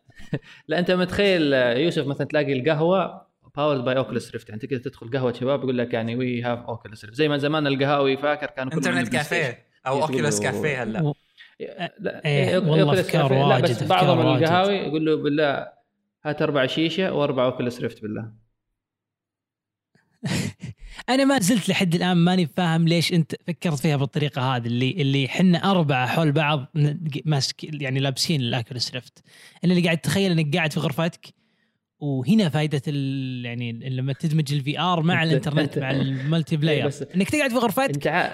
[0.67, 5.33] لا أنت متخيل يوسف مثلا تلاقي القهوة powered by Oculus Rift يعني تقدر تدخل قهوة
[5.33, 8.83] شباب يقول لك يعني we have Oculus Rift زي ما زمان القهاوي فاكر كانوا كلهم
[8.97, 9.13] internet.
[9.13, 11.13] cafe أو Oculus cafe هلا.
[11.99, 12.93] لا إيه، يأكل- والله
[13.49, 14.35] لا واجد، بس بعضهم.
[14.43, 15.67] القهاوي يقول له بالله
[16.25, 18.31] هات أربع شيشة وأربع Oculus Rift بالله.
[21.09, 25.27] أنا ما زلت لحد الآن ماني فاهم ليش أنت فكرت فيها بالطريقة هذه اللي اللي
[25.27, 26.65] حنا أربعة حول بعض
[27.25, 29.23] ماسك يعني لابسين ال Oculus Rift
[29.63, 31.33] أنا اللي قاعد تخيل أنك قاعد في غرفتك
[31.99, 32.81] وهنا فائده
[33.47, 37.91] يعني لما تدمج ال VR مع الإنترنت مع ال multiplayer بس- أنك تقعد في غرفتك.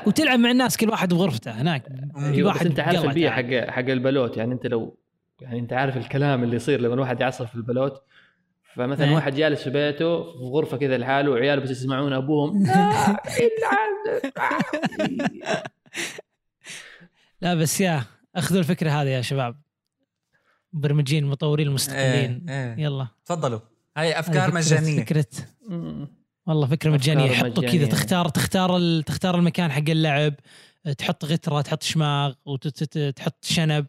[0.07, 1.93] وتلعب مع الناس كل واحد بغرفته هناك كل
[2.23, 3.05] أيوة بس واحد أنت عارف.
[3.05, 4.97] البيئة حق حق البلوت يعني أنت لو
[5.41, 8.01] يعني أنت عارف الكلام اللي يصير لما الواحد يعصر في البلوت
[8.75, 9.15] فمثلا إيه.
[9.15, 12.63] واحد جالس في بيته في غرفة كذا لحاله وعياله بس يسمعون أبوهم.
[12.65, 13.17] لا
[17.41, 18.03] لا بس يا
[18.35, 19.61] أخذوا الفكرة هذه يا شباب.
[20.73, 22.83] مبرمجين مطورين المستقلين إيه، إيه.
[22.83, 23.07] يلا.
[23.25, 23.59] تفضلوا.
[23.97, 25.03] هاي هذه أفكار فكرة- مجانية.
[25.03, 25.25] فكره
[26.47, 27.31] والله فكرة مجانية.
[27.31, 27.85] يحطوا كذا.
[27.85, 30.33] تختار تختار ال- تختار المكان حق اللعب.
[30.91, 33.85] تحط غترة تحط شماغ وتحط شنب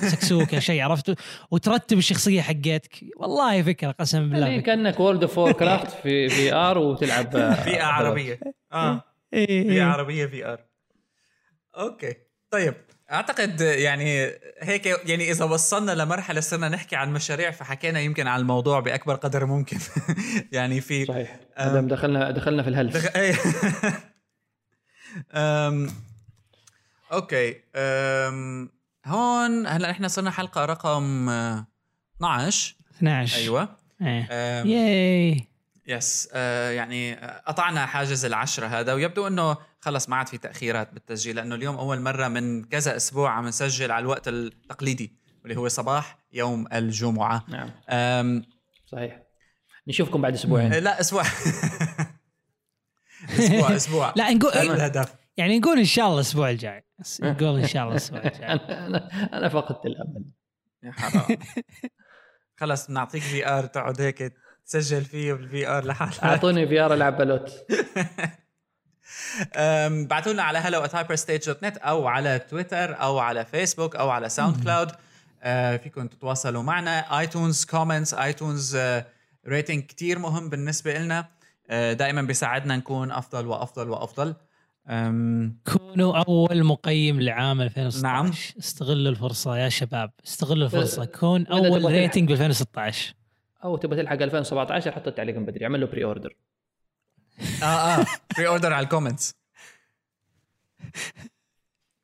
[0.00, 1.18] سكسوكة شيء عرفت؟
[1.50, 3.04] وترتب الشخصية حقتك.
[3.16, 4.62] والله فكرة قسما بالله يعني.
[4.62, 7.30] كأنك World of Warcraft في VR وتلعب
[7.64, 8.40] بيئه عربية.
[8.72, 9.04] آه.
[9.34, 9.82] إيه بيئه إيه.
[9.82, 10.60] عربية VR
[11.78, 12.14] okay.
[12.50, 12.74] طيب
[13.12, 18.80] أعتقد يعني هيك يعني إذا وصلنا لمرحلة صرنا نحكي عن مشاريع فحكينا يمكن عن الموضوع
[18.80, 19.78] بأكبر قدر ممكن.
[20.52, 21.36] يعني في صحيح.
[21.58, 22.96] دخلنا دخلنا في الهلس.
[22.96, 23.16] دخ...
[27.12, 27.18] إيه.
[27.18, 28.70] okay أم...
[29.06, 31.66] هون هلأ إحنا صرنا حلقة رقم آه،
[32.16, 33.62] 12 12 أيوه.
[34.00, 34.66] أم...
[34.66, 35.46] yay.
[35.86, 40.92] yes آه يعني آه، قطعنا حاجز العشرة هذا ويبدو إنه خلص ما عاد في تأخيرات
[40.92, 45.68] بالتسجيل لأنه اليوم أول مرة من كذا أسبوع عم نسجل على الوقت التقليدي واللي هو
[45.68, 47.44] صباح يوم الجمعة.
[47.48, 47.70] نعم.
[47.88, 48.44] أم...
[48.86, 49.22] صحيح.
[49.88, 50.72] نشوفكم بعد أسبوعين.
[50.72, 51.22] لا أسبوع.
[53.38, 54.12] أسبوع أسبوع.
[54.16, 55.21] لا نقول الهدف.
[55.36, 56.84] يعني نقول إن شاء الله الأسبوع الجاي.
[57.22, 58.46] نقول إن شاء الله الأسبوع الجاي.
[58.52, 59.08] أنا
[59.38, 60.24] أنا فقدت الأمل.
[60.82, 61.38] يا حرام.
[62.60, 64.32] خلص بنعطيك VR تقعد هيك
[64.66, 66.24] تسجل فيه بال VR لحالك.
[66.24, 67.50] أعطوني VR العب بلوت.
[69.56, 74.28] أم، بعتوا لنا على hello at hyperstage.net أو على تويتر أو على فيسبوك أو على
[74.28, 74.92] SoundCloud
[75.42, 77.18] أه، فيكم تتواصلوا معنا.
[77.20, 78.78] iTunes comments iTunes
[79.48, 81.28] rating كتير مهم بالنسبة لنا
[81.70, 84.34] أه، دائما بيساعدنا نكون أفضل وأفضل وأفضل.
[84.88, 88.32] أم، كونوا أول مقيم لعام 2016 نعم.
[88.58, 90.10] استغلوا الفرصة يا شباب.
[90.26, 91.04] استغلوا الفرصة.
[91.04, 93.14] كون أول rating ب 2016
[93.64, 95.64] أو تبغى تلحق 2017 حط التعليق من بدري.
[95.64, 96.36] اعمل له pre-order
[97.62, 98.06] آه آه.
[98.36, 99.34] pre-order على ال comments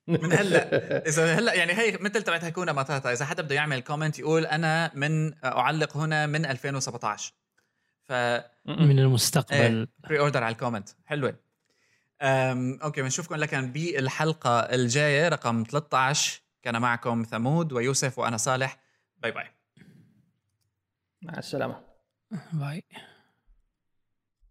[0.07, 4.18] من هلا إذا هلا يعني هي مثل تبعت هكونا ماتاتا إذا حدا بده يعمل comment
[4.18, 7.33] يقول أنا من أعلق هنا من 2017
[8.03, 8.12] ف
[8.66, 9.89] من المستقبل.
[9.99, 11.47] pre-order على ال comment حلوة.
[12.22, 18.80] okay بنشوفكم لكن بالحلقة الجاية رقم 13 كان معكم ثمود ويوسف وأنا صالح.
[19.18, 19.46] bye bye.
[21.22, 21.80] مع السلامة.
[22.53, 22.82] bye.